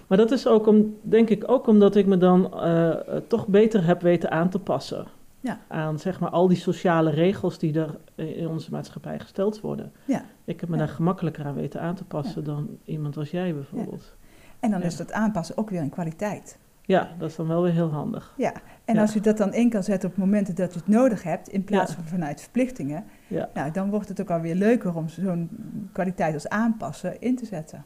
[0.08, 2.90] Maar dat is ook om, denk ik ook omdat ik me dan eh,
[3.28, 5.06] toch beter heb weten aan te passen.
[5.42, 5.58] Ja.
[5.68, 9.92] Aan zeg maar al die sociale regels die er in onze maatschappij gesteld worden.
[10.04, 10.22] Ja.
[10.44, 10.84] Ik heb me Ja.
[10.84, 14.16] daar gemakkelijker aan weten aan te passen dan iemand als jij bijvoorbeeld.
[14.60, 14.86] En dan Ja.
[14.86, 16.58] is dat aanpassen ook weer een kwaliteit.
[16.84, 18.34] Ja, dat is dan wel weer heel handig.
[18.36, 18.52] Ja,
[18.84, 19.00] en Ja.
[19.00, 21.64] als je dat dan in kan zetten op momenten dat je het nodig hebt, in
[21.64, 21.96] plaats Ja.
[21.96, 23.48] van vanuit verplichtingen, Ja.
[23.54, 25.50] nou, dan wordt het ook alweer leuker om zo'n
[25.92, 27.84] kwaliteit als aanpassen in te zetten.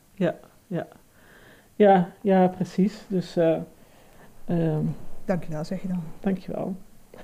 [1.77, 3.05] Ja, ja, precies.
[3.09, 3.59] Dus eh
[4.45, 4.85] ehm,
[5.25, 6.03] Dankjewel, zeg je dan.
[6.21, 6.77] dankjewel.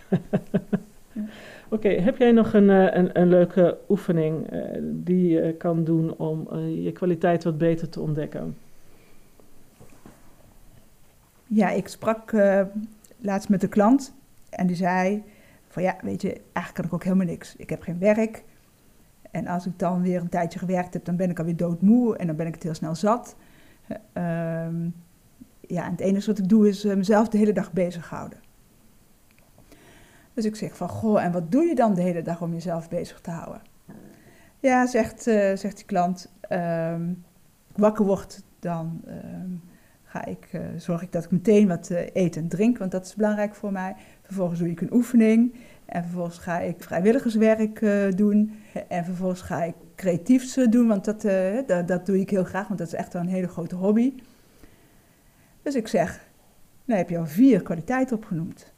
[1.69, 6.17] Oké, heb jij nog een, eh, een, een leuke oefening eh, die je kan doen
[6.17, 8.57] om eh, je kwaliteit wat beter te ontdekken?
[11.47, 12.33] Ja, ik sprak
[13.19, 14.15] laatst met een klant
[14.51, 15.23] en die zei
[15.69, 17.57] van ja, weet je, eigenlijk kan ik ook helemaal niks.
[17.57, 18.45] Ik heb geen werk
[19.33, 22.27] en als ik dan weer een tijdje gewerkt heb, dan ben ik alweer doodmoe en
[22.27, 23.37] dan ben ik het heel snel zat.
[23.87, 24.89] Eh, ehm,
[25.61, 28.39] ja, het enige wat ik doe is mezelf de hele dag bezighouden.
[30.35, 32.89] Dus ik zeg van, goh, en wat doe je dan de hele dag om jezelf
[32.89, 33.63] bezig te houden?
[34.61, 37.13] Ja, zegt, eh, zegt die klant, ehm,
[37.77, 39.51] wakker word, dan ehm,
[40.03, 43.05] ga ik, eh, zorg ik dat ik meteen wat eh, eet en drink, want dat
[43.05, 43.95] is belangrijk voor mij.
[44.23, 45.55] Vervolgens doe ik een oefening
[45.87, 47.81] en vervolgens ga ik vrijwilligerswerk
[48.17, 48.55] doen.
[48.89, 51.23] En vervolgens ga ik creatiefs doen, want dat,
[51.67, 54.15] dat, dat doe ik heel graag, want dat is echt wel een hele grote hobby.
[55.63, 56.29] Dus ik zeg,
[56.85, 58.73] nou heb je al vier kwaliteiten opgenoemd.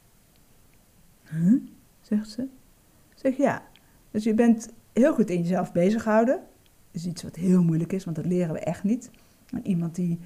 [1.30, 1.60] Huh?
[2.00, 2.46] Zegt ze.
[3.14, 3.62] Zeg ja.
[4.10, 6.34] Dus je bent heel goed in jezelf bezighouden.
[6.34, 9.10] Dat is iets wat heel moeilijk is, want dat leren we echt niet.
[9.62, 10.18] Iemand die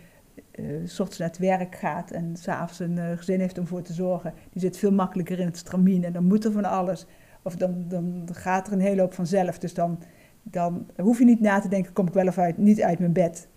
[0.98, 4.34] ochtends naar het werk gaat en s'avonds een eh, gezin heeft om voor te zorgen,
[4.52, 7.06] die zit veel makkelijker in het stramien en dan moet er van alles.
[7.42, 9.58] Of dan, dan gaat er een hele hoop vanzelf.
[9.58, 9.98] Dus dan,
[10.42, 13.48] dan hoef je niet na te denken, kom ik wel of niet uit mijn bed.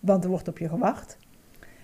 [0.00, 1.18] Want er wordt op je gewacht.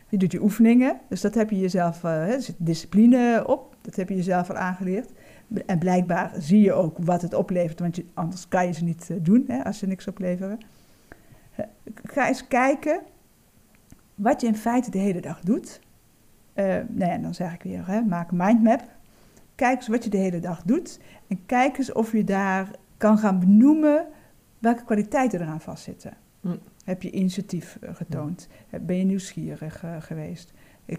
[0.09, 3.97] Je doet je oefeningen, dus dat heb je jezelf, eh, er zit discipline op, dat
[3.97, 5.11] heb je jezelf al aangeleerd.
[5.67, 9.11] En blijkbaar zie je ook wat het oplevert, want je, anders kan je ze niet
[9.11, 10.59] eh, doen hè, als ze niks opleveren.
[11.55, 11.65] Eh,
[12.03, 13.01] Ga eens kijken
[14.15, 15.81] wat je in feite de hele dag doet.
[16.53, 18.83] Eh nou ja, dan zeg ik weer, hè, maak een mindmap.
[19.55, 21.01] Kijk eens wat je de hele dag doet.
[21.29, 24.07] En kijk eens of je daar kan gaan benoemen
[24.59, 26.13] welke kwaliteiten eraan vastzitten.
[26.41, 26.57] Hm.
[26.85, 28.49] Heb je initiatief getoond?
[28.69, 30.53] Heb- Ben je nieuwsgierig geweest?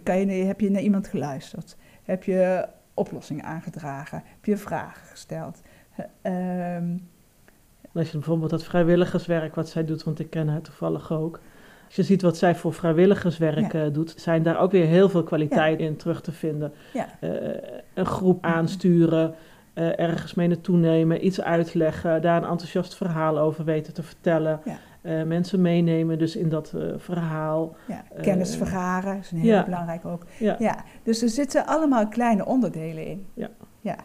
[0.03, 1.77] Kan je, heb je naar iemand geluisterd?
[2.03, 2.67] Heb je
[2.99, 4.21] oplossingen aangedragen?
[4.25, 5.61] Heb je vragen gesteld?
[6.21, 6.97] Eh, ehm,
[7.93, 11.39] Als je bijvoorbeeld dat vrijwilligerswerk wat zij doet, want ik ken haar toevallig ook.
[11.85, 13.83] Als je ziet wat zij voor vrijwilligerswerk Ja.
[13.85, 16.73] eh, doet, zijn daar ook weer heel veel kwaliteiten in terug te vinden.
[16.93, 17.29] ja, Eh,
[17.93, 19.35] een groep aansturen,
[19.73, 24.59] eh, ergens mee naartoe nemen, iets uitleggen, daar een enthousiast verhaal over weten te vertellen.
[25.01, 27.75] Eh, mensen meenemen dus in dat eh, verhaal.
[27.87, 28.03] ja.
[28.15, 29.63] Eh, kennis vergaren is een heel ja.
[29.63, 30.25] belangrijk ook.
[30.39, 33.25] Ja, Ja, dus er zitten allemaal kleine onderdelen in.
[33.33, 33.49] Ja.
[33.81, 33.95] ja.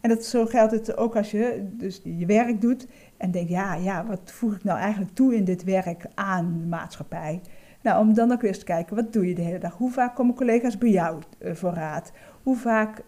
[0.00, 3.74] En dat, zo geldt het ook als je dus je werk doet en denkt, ja,
[3.74, 7.40] ja, wat voeg ik nou eigenlijk toe in dit werk aan de maatschappij?
[7.82, 9.76] Nou, om dan ook eens te kijken, wat doe je de hele dag?
[9.76, 12.12] Hoe vaak komen collega's bij jou voor raad?
[12.42, 13.02] Hoe vaak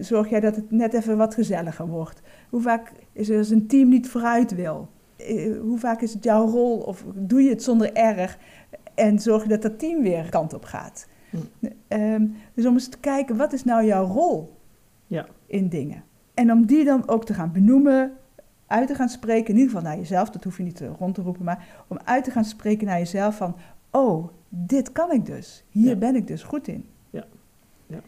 [0.00, 2.22] zorg jij dat het net even wat gezelliger wordt?
[2.48, 4.88] Hoe vaak is er als een team niet vooruit wil?
[5.18, 8.38] Eh, Hoe vaak is het jouw rol of doe je het zonder erg
[8.94, 11.06] en zorg je dat dat team weer kant op gaat?
[11.88, 14.56] Ehm, dus om eens te kijken, wat is nou jouw rol
[15.06, 15.26] Ja.
[15.46, 16.02] in dingen?
[16.34, 18.12] En om die dan ook te gaan benoemen,
[18.66, 21.14] uit te gaan spreken, in ieder geval naar jezelf, dat hoef je niet eh, rond
[21.14, 23.56] te roepen, maar om uit te gaan spreken naar jezelf van,
[23.90, 25.64] oh, dit kan ik dus.
[25.70, 25.96] Hier Ja.
[25.96, 26.84] ben ik dus goed in.
[27.10, 27.24] Ja.
[27.86, 27.98] Ja.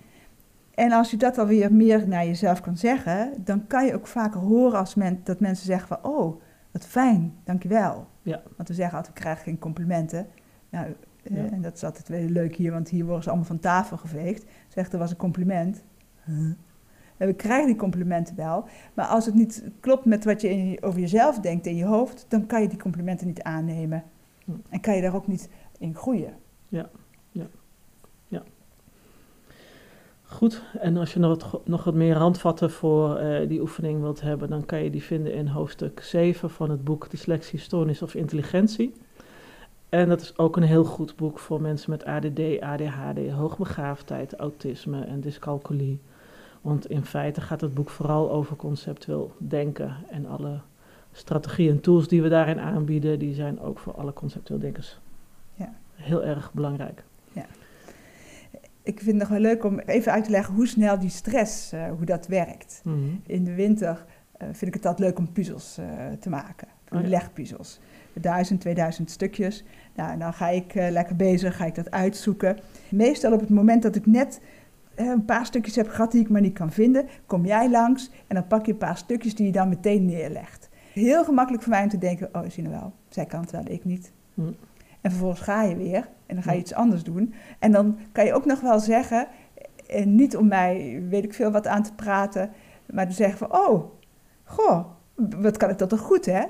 [0.74, 4.40] En als je dat alweer meer naar jezelf kan zeggen, dan kan je ook vaker
[4.40, 6.40] horen als men, dat mensen zeggen van, oh,
[6.70, 8.06] wat fijn, dankjewel.
[8.22, 8.42] Ja.
[8.56, 10.26] Want we zeggen altijd, we krijgen geen complimenten.
[10.70, 10.86] Nou,
[11.22, 11.50] eh, Ja.
[11.50, 14.44] en dat is altijd wel leuk hier, want hier worden ze allemaal van tafel geveegd.
[14.68, 15.82] Zegt, er was een compliment.
[16.24, 16.52] Huh?
[17.16, 18.64] En we krijgen die complimenten wel,
[18.94, 22.46] maar als het niet klopt met wat je over jezelf denkt in je hoofd, dan
[22.46, 24.02] kan je die complimenten niet aannemen.
[24.44, 24.50] Hm.
[24.68, 25.48] En kan je daar ook niet
[25.78, 26.34] in groeien.
[30.32, 34.20] Goed, en als je nog wat, nog wat meer handvatten voor eh, die oefening wilt
[34.20, 38.14] hebben, dan kan je die vinden in hoofdstuk 7 van het boek Dyslexie, Stoornis of
[38.14, 38.92] Intelligentie.
[39.88, 45.04] En dat is ook een heel goed boek voor mensen met ADD, ADHD, hoogbegaafdheid, autisme
[45.04, 46.00] en dyscalculie.
[46.60, 50.60] Want in feite gaat het boek vooral over conceptueel denken en alle
[51.12, 54.98] strategieën en tools die we daarin aanbieden, die zijn ook voor alle conceptueel denkers
[55.54, 55.74] Ja.
[55.94, 57.04] heel erg belangrijk.
[58.82, 61.72] Ik vind het nog wel leuk om even uit te leggen hoe snel die stress,
[61.72, 62.80] eh, hoe dat werkt.
[62.84, 62.98] Mhm.
[63.26, 65.86] In de winter eh, vind ik het altijd leuk om puzzels eh,
[66.20, 66.68] te maken.
[66.92, 67.08] Oh ja.
[67.08, 67.80] Legpuzzels.
[68.12, 69.64] 1000, 2000 stukjes.
[69.94, 72.58] Nou, dan ga ik lekker bezig, ga ik dat uitzoeken.
[72.88, 74.40] Meestal op het moment dat ik net
[74.94, 78.34] een paar stukjes heb gehad die ik maar niet kan vinden, kom jij langs en
[78.34, 80.68] dan pak je een paar stukjes die je dan meteen neerlegt.
[80.92, 83.50] Heel gemakkelijk voor mij om te denken, oh, zie je nou wel, zij kan het
[83.50, 84.12] wel, ik niet.
[84.34, 84.42] Hm.
[85.00, 87.34] En vervolgens ga je weer en dan ga je iets anders doen.
[87.58, 89.26] En dan kan je ook nog wel zeggen,
[89.88, 92.50] en niet om mij weet ik veel wat aan te praten,
[92.92, 93.90] maar te zeggen van, oh,
[94.44, 94.84] goh,
[95.14, 96.42] wat kan ik dat toch goed, hè?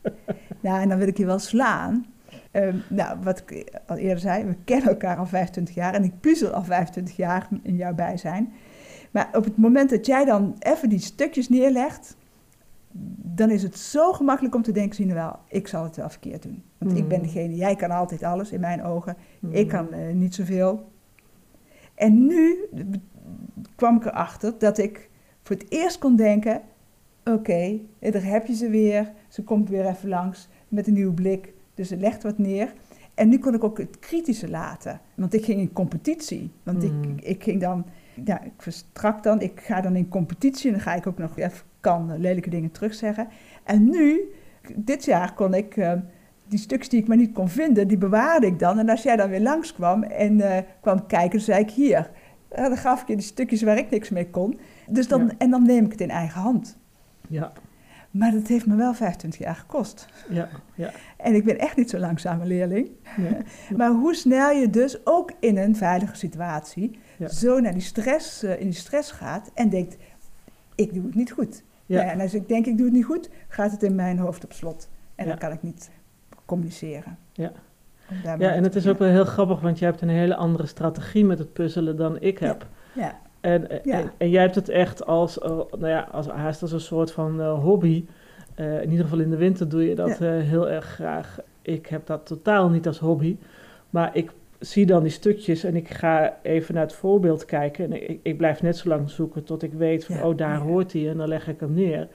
[0.60, 2.06] nou, en dan wil ik je wel slaan.
[2.50, 6.20] Ehm, nou, wat ik al eerder zei, we kennen elkaar al 25 jaar en ik
[6.20, 8.52] puzzel al 25 jaar in jouw bijzijn.
[9.10, 12.16] Maar op het moment dat jij dan even die stukjes neerlegt,
[13.22, 16.10] dan is het zo gemakkelijk om te denken, zie je wel, ik zal het wel
[16.10, 16.62] verkeerd doen.
[16.78, 17.24] Want ik ben Mm.
[17.24, 19.16] degene, jij kan altijd alles in mijn ogen.
[19.50, 20.88] Ik kan eh, niet zoveel.
[21.94, 22.56] En nu
[23.74, 25.10] kwam ik erachter dat ik
[25.42, 26.60] voor het eerst kon denken:
[27.24, 29.12] oké, eh, daar heb je ze weer.
[29.28, 31.52] Ze komt weer even langs met een nieuwe blik.
[31.74, 32.72] Dus ze legt wat neer.
[33.14, 35.00] En nu kon ik ook het kritische laten.
[35.14, 36.50] Want ik ging in competitie.
[36.62, 37.02] Want Mm.
[37.16, 37.84] ik, ik ging dan,
[38.24, 40.66] ja, ik verstrak dan, ik ga dan in competitie.
[40.66, 43.28] En dan ga ik ook nog even kan lelijke dingen terugzeggen.
[43.64, 44.20] En nu,
[44.74, 45.76] dit jaar kon ik.
[45.76, 45.92] eh,
[46.48, 48.78] die stukjes die ik maar niet kon vinden, die bewaarde ik dan.
[48.78, 52.10] En als jij dan weer langskwam en eh, kwam kijken, zei ik hier.
[52.48, 54.58] Dan gaf ik je die stukjes waar ik niks mee kon.
[54.90, 55.32] Dus dan, Ja.
[55.38, 56.76] En dan neem ik het in eigen hand.
[57.28, 57.52] Ja,
[58.10, 60.06] Maar dat heeft me wel 25 jaar gekost.
[60.28, 60.90] ja, ja.
[61.16, 62.88] En ik ben echt niet zo'n langzame leerling.
[63.16, 63.36] ja.
[63.76, 67.28] Maar hoe snel je dus ook in een veilige situatie Ja.
[67.28, 69.96] zo naar die stress, eh, in die stress gaat en denkt,
[70.74, 71.62] ik doe het niet goed.
[71.86, 72.02] Ja.
[72.02, 74.52] En als ik denk, ik doe het niet goed, gaat het in mijn hoofd op
[74.52, 74.88] slot.
[75.14, 75.90] En dan kan ik niet
[76.46, 77.18] communiceren.
[77.32, 77.52] Ja.
[78.38, 81.24] Ja, en het is ook wel heel grappig, want jij hebt een hele andere strategie
[81.24, 82.66] met het puzzelen dan ik heb.
[82.92, 83.98] Ja, En, eh, Ja.
[83.98, 87.12] en, en jij hebt het echt als, eh, nou ja, als, haast als een soort
[87.12, 88.04] van eh, hobby.
[88.56, 91.38] In ieder geval in de winter doe je dat heel erg graag.
[91.62, 93.36] Ik heb dat totaal niet als hobby.
[93.90, 97.84] Maar ik zie dan die stukjes en ik ga even naar het voorbeeld kijken.
[97.84, 100.92] En ik, ik blijf net zo lang zoeken tot ik weet van, oh, daar hoort
[100.92, 102.08] hij en dan leg ik hem neer.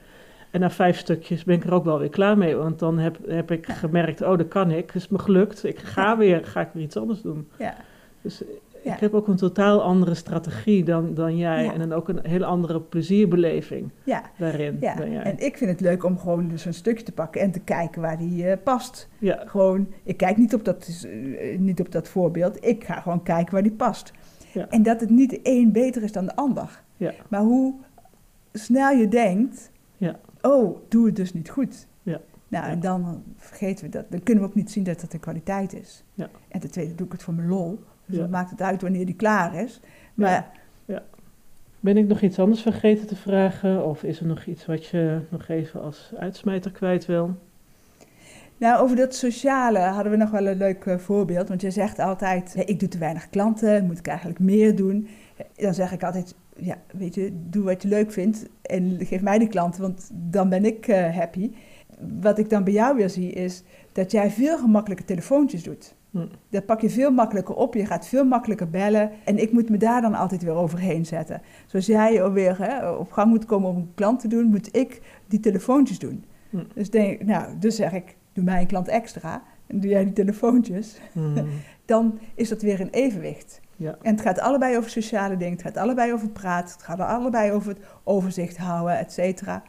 [0.52, 2.56] En na vijf stukjes ben ik er ook wel weer klaar mee.
[2.56, 4.94] Want dan heb, heb ik gemerkt, oh, dat kan ik.
[4.94, 5.64] is me gelukt.
[5.64, 7.48] Ik ga weer, ga ik weer iets anders doen.
[7.58, 7.74] ja,
[8.22, 8.42] Dus
[8.84, 8.94] Ja.
[8.94, 11.64] ik heb ook een totaal andere strategie dan, dan jij.
[11.64, 11.72] Ja.
[11.72, 14.22] En dan ook een hele andere plezierbeleving ja.
[14.38, 15.22] daarin Ja, dan jij.
[15.22, 18.02] en ik vind het leuk om gewoon dus een stukje te pakken en te kijken
[18.02, 19.08] waar die eh, past.
[19.18, 21.06] ja, Gewoon, ik kijk niet op, dat,
[21.38, 24.12] eh, niet op dat voorbeeld, ik ga gewoon kijken waar die past.
[24.52, 24.66] Ja.
[24.68, 26.80] En dat het niet de een beter is dan de ander.
[26.96, 27.12] Ja.
[27.28, 27.74] Maar hoe
[28.52, 30.16] snel je denkt, Ja.
[30.42, 31.86] Oh, doe het dus niet goed.
[32.02, 32.20] Ja.
[32.48, 32.70] Nou, Ja.
[32.70, 34.04] en dan vergeten we dat.
[34.10, 36.04] Dan kunnen we ook niet zien dat dat een kwaliteit is.
[36.14, 36.28] Ja.
[36.48, 37.80] En ten tweede doe ik het voor mijn lol.
[38.06, 38.22] Dus Ja.
[38.22, 39.80] dan maakt het uit wanneer die klaar is.
[40.14, 40.60] Maar
[41.80, 43.84] Ben ik nog iets anders vergeten te vragen?
[43.86, 47.36] Of is er nog iets wat je nog even als uitsmijter kwijt wil?
[48.56, 51.48] Nou, over dat sociale hadden we nog wel een leuk eh, voorbeeld.
[51.48, 55.08] Want je zegt altijd, "Nee, ik doe te weinig klanten, moet ik eigenlijk meer doen?
[55.56, 59.38] Dan zeg ik altijd, ja, weet je, doe wat je leuk vindt en geef mij
[59.38, 61.50] die klanten, want dan ben ik eh, happy.
[62.20, 65.94] Wat ik dan bij jou weer zie is dat jij veel gemakkelijker telefoontjes doet.
[66.10, 66.26] Hm.
[66.48, 69.10] Dat pak je veel makkelijker op, je gaat veel makkelijker bellen.
[69.24, 71.42] En ik moet me daar dan altijd weer overheen zetten.
[71.66, 75.00] Zoals jij alweer hè, op gang moet komen om een klant te doen, moet ik
[75.26, 76.24] die telefoontjes doen.
[76.50, 76.62] Hm.
[76.74, 80.12] Dus, denk, nou, dus zeg ik, doe mij een klant extra en doe jij die
[80.12, 80.98] telefoontjes.
[81.12, 81.34] Hmm,
[81.84, 83.60] Dan is dat weer een evenwicht.
[83.82, 83.96] Ja.
[84.02, 87.52] En het gaat allebei over sociale dingen, het gaat allebei over praten, het gaat allebei
[87.52, 89.62] over het overzicht houden, et cetera.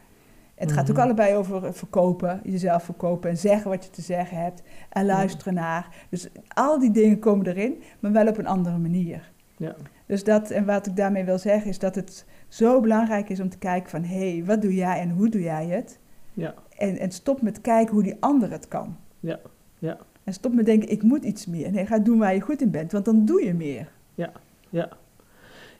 [0.54, 1.04] Het gaat ook Mhm.
[1.04, 5.88] allebei over verkopen, jezelf verkopen en zeggen wat je te zeggen hebt en luisteren naar.
[6.10, 9.32] Dus al die dingen komen erin, maar wel op een andere manier.
[9.56, 9.74] Ja.
[10.06, 13.48] Dus dat, en wat ik daarmee wil zeggen, is dat het zo belangrijk is om
[13.48, 15.98] te kijken van, hé, hey, wat doe jij en hoe doe jij het?
[16.34, 16.54] Ja.
[16.78, 18.96] En, en stop met kijken hoe die ander het kan.
[19.20, 19.38] Ja.
[19.78, 19.96] Ja.
[20.24, 21.70] En stop met denken, ik moet iets meer.
[21.70, 23.92] Nee, ga doen waar je goed in bent, want dan doe je meer.
[24.14, 24.32] Ja.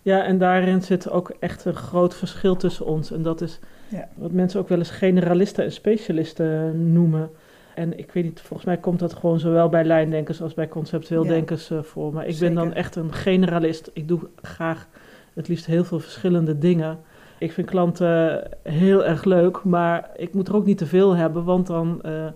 [0.02, 3.10] Ja, en daarin zit ook echt een groot verschil tussen ons.
[3.12, 3.58] En dat is
[3.88, 4.08] Ja.
[4.14, 7.30] wat mensen ook wel eens generalisten en specialisten noemen.
[7.74, 11.22] En ik weet niet, volgens mij komt dat gewoon zowel bij lijndenkers als bij conceptueel
[11.24, 11.28] Ja.
[11.30, 12.12] denkers eh, voor.
[12.12, 13.90] Maar ik ben dan echt een generalist.
[13.92, 14.88] Ik doe graag
[15.34, 16.98] het liefst heel veel verschillende dingen.
[17.38, 21.44] Ik vind klanten heel erg leuk, maar ik moet er ook niet te veel hebben,
[21.44, 22.32] want dan, eh, dan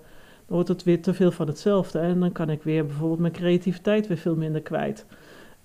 [0.46, 1.98] wordt het weer te veel van hetzelfde.
[1.98, 5.06] En dan kan ik weer bijvoorbeeld mijn creativiteit weer veel minder kwijt.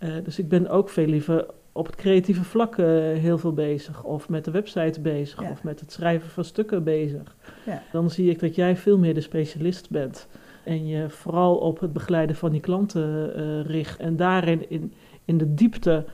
[0.04, 4.04] Eh, dus ik ben ook veel liever op het creatieve vlak eh, heel veel bezig.
[4.04, 5.42] Of met de website bezig.
[5.42, 5.50] Ja.
[5.52, 7.36] Of met het schrijven van stukken bezig.
[7.66, 7.82] Ja.
[7.92, 10.28] Dan zie ik dat jij veel meer de specialist bent.
[10.64, 14.00] En je vooral op het begeleiden van die klanten eh, richt.
[14.00, 14.94] En daarin in,
[15.26, 16.06] in de diepte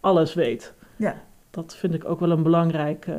[0.00, 0.74] alles weet.
[0.96, 1.22] Ja.
[1.50, 3.14] Dat vind ik ook wel een belangrijke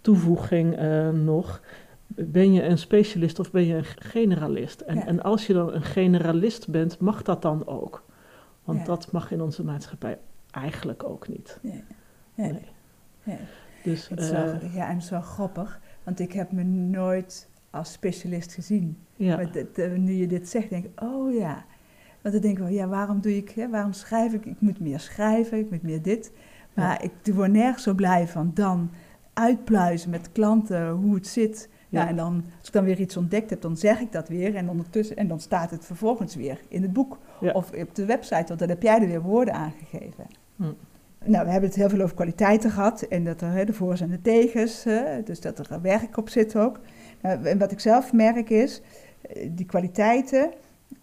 [0.00, 0.76] toevoeging
[1.24, 1.60] nog.
[2.06, 4.80] Ben je een specialist of ben je een generalist?
[4.80, 5.06] En, Ja.
[5.06, 8.02] en als je dan een generalist bent, mag dat dan ook?
[8.68, 8.86] Want Ja.
[8.86, 10.18] dat mag in onze maatschappij
[10.50, 11.58] eigenlijk ook niet.
[11.62, 11.84] Nee.
[12.34, 12.52] Nee.
[12.52, 12.62] Nee.
[13.22, 13.38] Nee.
[13.82, 17.48] Dus Het is eh, ja, en het is wel grappig, want ik heb me nooit
[17.70, 18.98] als specialist gezien.
[19.16, 21.64] ja, Maar dit, eh, nu je dit zegt, denk ik, oh ja.
[22.22, 24.44] Want dan denk ik wel, ja, waarom doe ik, hè, waarom schrijf ik?
[24.46, 26.32] Ik moet meer schrijven, ik moet meer dit.
[26.74, 28.90] Maar ik word nergens zo blij van dan
[29.32, 31.68] uitpluizen met klanten hoe het zit.
[31.88, 32.00] Ja.
[32.00, 32.08] Ja.
[32.08, 34.54] en dan, als ik dan weer iets ontdekt heb, dan zeg ik dat weer.
[34.54, 37.52] En ondertussen, en dan staat het vervolgens weer in het boek Ja.
[37.52, 40.26] of op de website, want dan heb jij er weer woorden aan gegeven.
[40.56, 40.62] Hm.
[41.24, 44.00] Nou, we hebben het heel veel over kwaliteiten gehad en dat er hè, de voor's
[44.00, 46.80] en de tegens, hè, dus dat er werk op zit ook.
[47.22, 48.80] Nou, en wat ik zelf merk is,
[49.20, 50.50] eh, die kwaliteiten,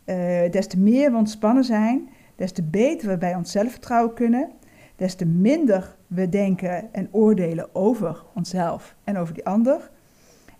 [0.03, 4.51] eh, des te meer we ontspannen zijn, des te beter we bij ons zelfvertrouwen kunnen,
[4.95, 9.89] des te minder we denken en oordelen over onszelf en over die ander.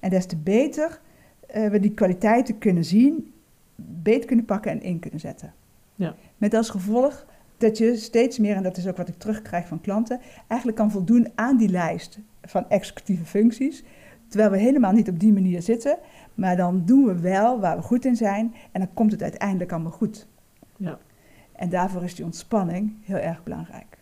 [0.06, 1.00] En des te beter
[1.48, 3.34] eh, we die kwaliteiten kunnen zien,
[3.76, 5.54] beter kunnen pakken en in kunnen zetten.
[5.96, 6.16] Ja.
[6.38, 7.26] Met als gevolg
[7.58, 10.92] dat je steeds meer, en dat is ook wat ik terugkrijg van klanten, eigenlijk kan
[10.92, 13.84] voldoen aan die lijst van executieve functies.
[14.28, 15.98] Terwijl we helemaal niet op die manier zitten,
[16.34, 19.72] maar dan doen we wel waar we goed in zijn en dan komt het uiteindelijk
[19.72, 20.28] allemaal goed.
[20.78, 21.00] Ja.
[21.52, 23.98] En daarvoor is die ontspanning heel erg belangrijk.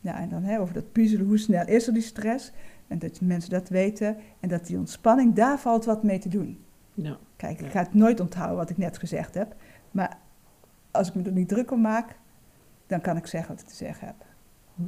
[0.00, 2.52] Ja, en dan hè, over dat puzzelen, hoe snel is er die stress?
[2.90, 6.64] En dat mensen dat weten en dat die ontspanning, daar valt wat mee te doen.
[6.94, 9.54] ja, Kijk, ik ga het nooit onthouden wat ik net gezegd heb,
[9.90, 10.18] maar
[10.90, 12.18] als ik me er niet druk om maak,
[12.86, 14.24] dan kan ik zeggen wat ik te zeggen heb.
[14.74, 14.82] Hm.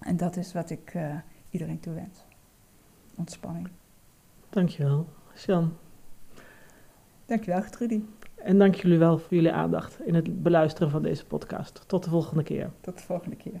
[0.00, 1.16] En dat is wat ik eh,
[1.50, 2.26] iedereen toewens.
[3.14, 3.68] Ontspanning.
[4.50, 5.08] dankjewel.
[5.34, 5.72] Sjan,
[7.26, 8.02] Dankjewel, Trudy.
[8.34, 11.84] En dank jullie wel voor jullie aandacht in het beluisteren van deze podcast.
[11.86, 12.70] Tot de volgende keer.
[12.80, 13.60] Tot de volgende keer.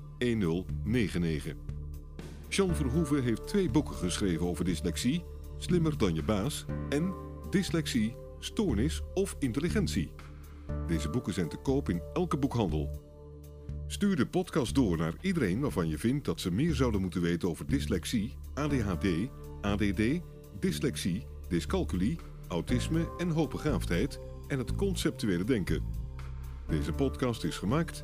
[0.21, 1.55] 1099.
[2.49, 5.23] Jean Verhoeven heeft twee boeken geschreven over dyslexie:
[5.57, 7.13] Slimmer dan je baas en
[7.49, 10.11] Dyslexie, Stoornis of Intelligentie.
[10.87, 12.89] Deze boeken zijn te koop in elke boekhandel.
[13.87, 17.49] Stuur de podcast door naar iedereen waarvan je vindt dat ze meer zouden moeten weten
[17.49, 19.07] over dyslexie, ADHD,
[19.61, 20.01] ADD,
[20.59, 25.83] dyslexie, dyscalculie, autisme en hoogbegaafdheid en het conceptuele denken.
[26.67, 28.03] Deze podcast is gemaakt